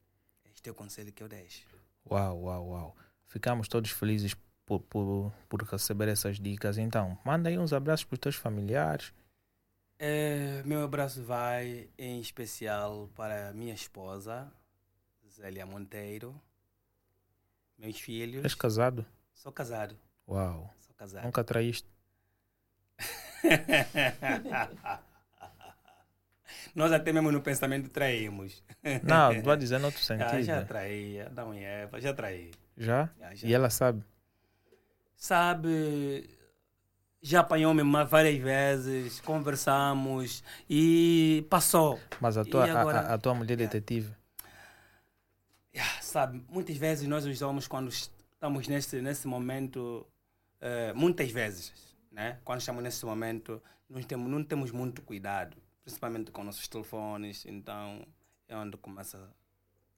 [0.71, 1.67] O conselho que eu deixo.
[2.11, 2.97] Uau, uau, uau.
[3.27, 4.35] Ficamos todos felizes
[4.67, 6.79] por, por, por receber essas dicas.
[6.79, 9.13] Então, manda aí uns abraços para os teus familiares.
[9.99, 14.53] É, meu abraço vai em especial para minha esposa,
[15.31, 16.39] Zélia Monteiro,
[17.79, 18.45] meus filhos.
[18.45, 19.07] És casado?
[19.33, 19.97] Sou casado.
[20.29, 20.73] Uau.
[20.81, 21.25] Sou casado.
[21.25, 21.89] Nunca traíste?
[26.75, 28.63] Nós até mesmo no pensamento traímos.
[29.03, 30.43] Não, estou dizendo no outro ah, sentido.
[30.43, 32.51] Já, já traí, da mulher, já traí.
[32.77, 33.09] Já?
[33.19, 33.49] já, já.
[33.49, 34.03] E ela sabe?
[35.17, 36.29] Sabe,
[37.23, 41.99] já apanhou-me várias vezes, conversamos e passou.
[42.21, 44.13] Mas a tua, agora, a, a, tua mulher detetive?
[45.75, 50.07] yeah, sabe, muitas vezes nós os homens, quando estamos nesse, nesse momento,
[50.61, 51.73] uh, muitas vezes,
[52.13, 52.39] né?
[52.45, 58.07] quando estamos nesse momento, nós temos, não temos muito cuidado, principalmente com nossos telefones, então
[58.49, 59.19] é onde começa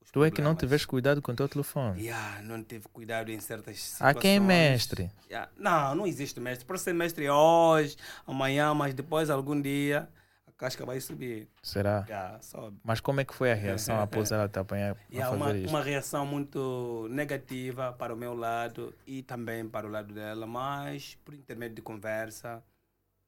[0.07, 0.33] Tu problemas.
[0.33, 2.01] é que não tiveste cuidado com o teu telefone.
[2.01, 4.17] Yeah, não tive cuidado em certas situações.
[4.17, 5.11] A quem é mestre?
[5.29, 5.51] Yeah.
[5.57, 6.65] Não, não existe mestre.
[6.65, 10.09] Pode ser mestre hoje, amanhã, mas depois, algum dia,
[10.57, 11.49] casca vai subir.
[11.63, 12.05] Será?
[12.09, 12.79] Yeah, sobe.
[12.83, 16.25] Mas como é que foi a reação após ela te apanhar yeah, uma, uma reação
[16.27, 21.77] muito negativa para o meu lado e também para o lado dela, mas por intermédio
[21.77, 22.63] de conversa,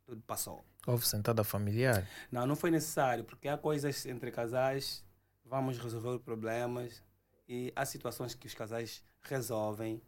[0.08, 0.64] tudo passou.
[0.86, 2.08] Houve sentada familiar?
[2.32, 5.04] Não, não foi necessário, porque há coisas entre casais,
[5.44, 7.02] vamos resolver problemas
[7.46, 10.00] e há situações que os casais resolvem.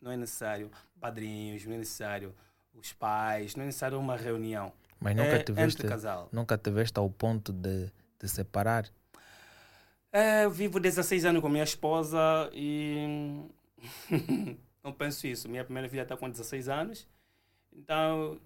[0.00, 0.70] Não é necessário
[1.00, 2.34] padrinhos, não é necessário
[2.74, 4.72] os pais, não é necessário uma reunião.
[4.98, 5.82] Mas nunca é, tiveste,
[6.32, 8.90] nunca tiveste ao ponto de, de separar?
[10.12, 12.18] É, eu vivo 16 anos com minha esposa
[12.52, 13.46] e
[14.82, 15.48] não penso isso.
[15.48, 17.06] Minha primeira filha está com 16 anos,
[17.72, 18.40] então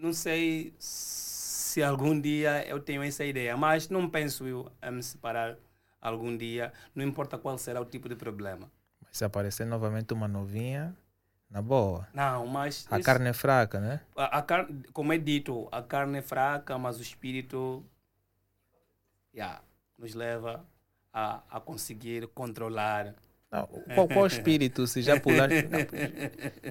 [0.00, 5.02] não sei se algum dia eu tenho essa ideia, mas não penso eu em me
[5.02, 5.56] separar
[6.00, 8.70] algum dia, não importa qual será o tipo de problema.
[9.02, 10.96] Mas se aparecer novamente uma novinha,
[11.50, 12.08] na boa.
[12.14, 12.86] Não, mas.
[12.90, 14.00] A isso, carne é fraca, né?
[14.16, 17.84] A, a car, como é dito, a carne é fraca, mas o espírito
[19.34, 19.60] yeah,
[19.98, 20.64] nos leva
[21.12, 23.14] a, a conseguir controlar.
[23.50, 24.86] Não, qual, qual espírito?
[24.86, 25.50] Se já pular.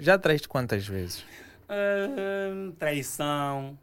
[0.02, 1.26] já traíste quantas vezes?
[1.70, 3.78] Uh, traição.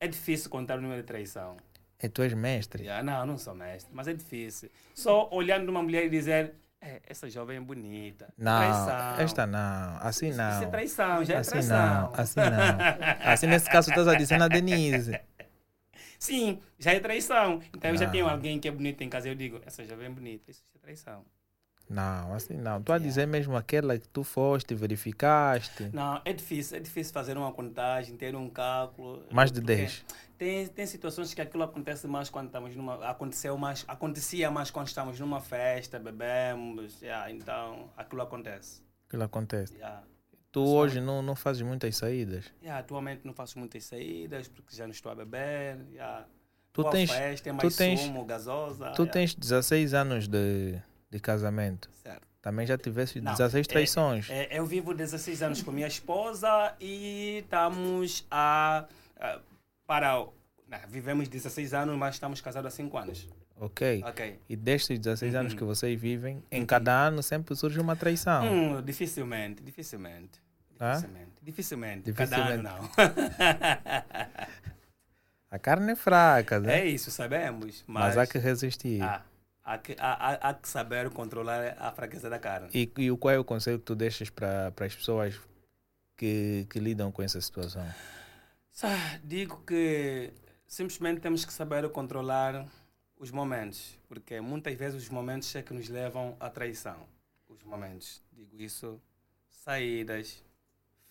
[0.00, 1.56] É difícil contar o número de traição.
[2.02, 2.82] E tu és mestre?
[2.82, 4.68] Yeah, não, não sou mestre, mas é difícil.
[4.92, 8.34] Só olhando uma mulher e dizer é, essa jovem é bonita.
[8.36, 9.24] Não, traição.
[9.24, 9.98] esta não.
[10.00, 10.50] Assim não.
[10.50, 11.76] Isso é traição, já é assim traição.
[11.78, 13.32] Não, assim não.
[13.32, 15.20] Assim nesse caso estás a dizer na Denise.
[16.18, 17.60] Sim, já é traição.
[17.68, 17.90] Então não.
[17.90, 20.50] eu já tenho alguém que é bonito em casa eu digo, essa jovem é bonita,
[20.50, 21.24] isso é traição.
[21.88, 22.82] Não, assim não.
[22.82, 25.90] Tu a dizer mesmo aquela que tu foste, verificaste.
[25.92, 29.24] Não, é difícil, é difícil fazer uma contagem, ter um cálculo.
[29.30, 30.04] Mais de 10.
[30.38, 33.08] Tem, tem situações que aquilo acontece mais quando estamos numa.
[33.08, 38.82] Aconteceu mais, acontecia mais quando estamos numa festa, bebemos, yeah, então aquilo acontece.
[39.06, 39.74] Aquilo acontece.
[39.74, 40.02] Yeah.
[40.50, 40.72] Tu Só...
[40.72, 42.52] hoje não, não fazes muitas saídas?
[42.60, 45.78] Yeah, atualmente não faço muitas saídas porque já não estou a beber.
[45.92, 46.26] Yeah.
[46.72, 48.92] Tu tens, festa, tem mais tu tens, sumo, gasosa.
[48.92, 49.12] Tu yeah.
[49.12, 50.80] tens 16 anos de
[51.12, 51.90] de casamento.
[52.02, 52.26] Certo.
[52.40, 54.30] Também já tivesse 16 traições.
[54.30, 58.86] É, é, eu vivo 16 anos com minha esposa e estamos a.
[59.20, 59.38] a
[59.86, 60.14] para.
[60.16, 63.28] Não, vivemos 16 anos, mas estamos casados há 5 anos.
[63.56, 64.02] Ok.
[64.08, 64.40] okay.
[64.48, 65.40] E destes 16 uhum.
[65.40, 68.44] anos que vocês vivem, em cada ano sempre surge uma traição.
[68.44, 70.40] Hum, dificilmente, dificilmente.
[70.70, 71.30] Dificilmente.
[71.42, 72.02] Dificilmente.
[72.04, 72.12] dificilmente.
[72.12, 72.90] Cada ano não.
[75.52, 76.80] A carne é fraca, né?
[76.80, 77.84] É isso, sabemos.
[77.86, 79.02] Mas, mas há que resistir.
[79.02, 79.22] Ah.
[79.64, 82.68] Há que, há, há que saber controlar a fraqueza da carne.
[82.74, 85.40] E, e qual é o conselho que tu deixas para as pessoas
[86.16, 87.86] que, que lidam com essa situação?
[89.22, 90.32] Digo que
[90.72, 92.66] Simplesmente temos que saber controlar
[93.18, 96.96] os momentos, porque muitas vezes os momentos é que nos levam à traição.
[97.46, 98.98] Os momentos, digo isso,
[99.50, 100.42] saídas,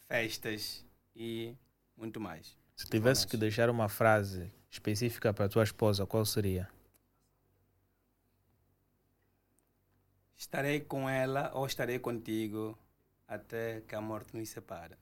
[0.08, 0.84] festas
[1.16, 1.56] e
[1.96, 2.58] muito mais.
[2.76, 6.68] Se tivesse que deixar uma frase específica para a tua esposa, qual seria?
[10.42, 12.76] Estarei com ela ou estarei contigo
[13.28, 14.96] até que a morte nos separe.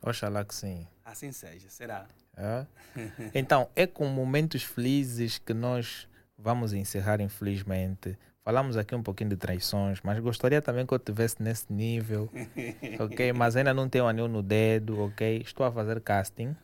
[0.00, 0.88] Oxalá que sim.
[1.04, 2.08] Assim seja, será?
[2.34, 2.64] É?
[3.34, 6.08] Então, é com momentos felizes que nós
[6.38, 8.18] vamos encerrar, infelizmente.
[8.42, 12.30] Falamos aqui um pouquinho de traições, mas gostaria também que eu estivesse nesse nível,
[12.98, 13.34] ok?
[13.34, 15.42] Mas ainda não tenho anel no dedo, ok?
[15.44, 16.56] Estou a fazer casting,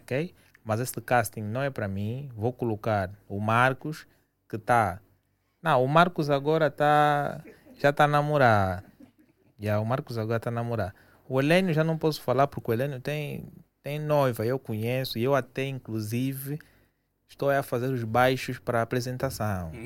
[0.00, 0.34] ok?
[0.64, 2.30] Mas esse casting não é para mim.
[2.34, 4.06] Vou colocar o Marcos,
[4.48, 5.02] que está...
[5.62, 7.40] Não, o Marcos agora está...
[7.78, 8.84] Já está a namorar.
[9.58, 10.94] Já, o Marcos agora está a namorar.
[11.28, 13.44] O Helênio já não posso falar porque o Helênio tem,
[13.82, 16.58] tem noiva, eu conheço, e eu até inclusive
[17.28, 19.72] estou a fazer os baixos para a apresentação.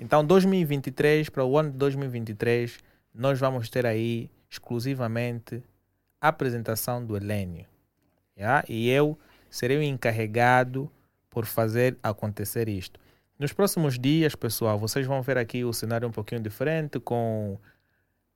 [0.00, 2.78] Então, 2023, para o ano de 2023,
[3.14, 5.62] nós vamos ter aí exclusivamente
[6.20, 7.66] a apresentação do Helênio.
[8.36, 8.64] Yeah?
[8.68, 10.90] E eu serei o encarregado
[11.30, 13.00] por fazer acontecer isto.
[13.36, 17.58] Nos próximos dias, pessoal, vocês vão ver aqui o cenário um pouquinho diferente com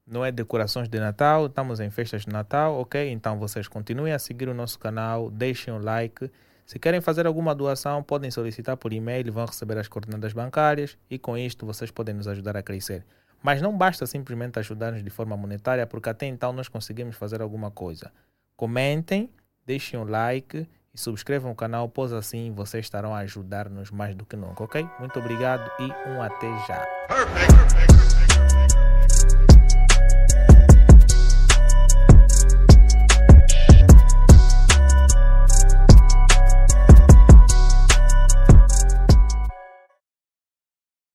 [0.04, 3.08] não é decorações de Natal, estamos em festas de Natal, ok?
[3.10, 6.28] Então vocês continuem a seguir o nosso canal, deixem o like.
[6.66, 11.16] Se querem fazer alguma doação, podem solicitar por e-mail, vão receber as coordenadas bancárias e
[11.16, 13.06] com isto vocês podem nos ajudar a crescer.
[13.40, 17.70] Mas não basta simplesmente ajudar-nos de forma monetária, porque até então nós conseguimos fazer alguma
[17.70, 18.10] coisa.
[18.56, 19.30] Comentem,
[19.64, 24.24] deixem o like e subscrevam o canal, pois assim vocês estarão a ajudar-nos mais do
[24.24, 24.88] que nunca, ok?
[24.98, 26.86] Muito obrigado e um até já.
[27.08, 27.97] Perfect, perfect.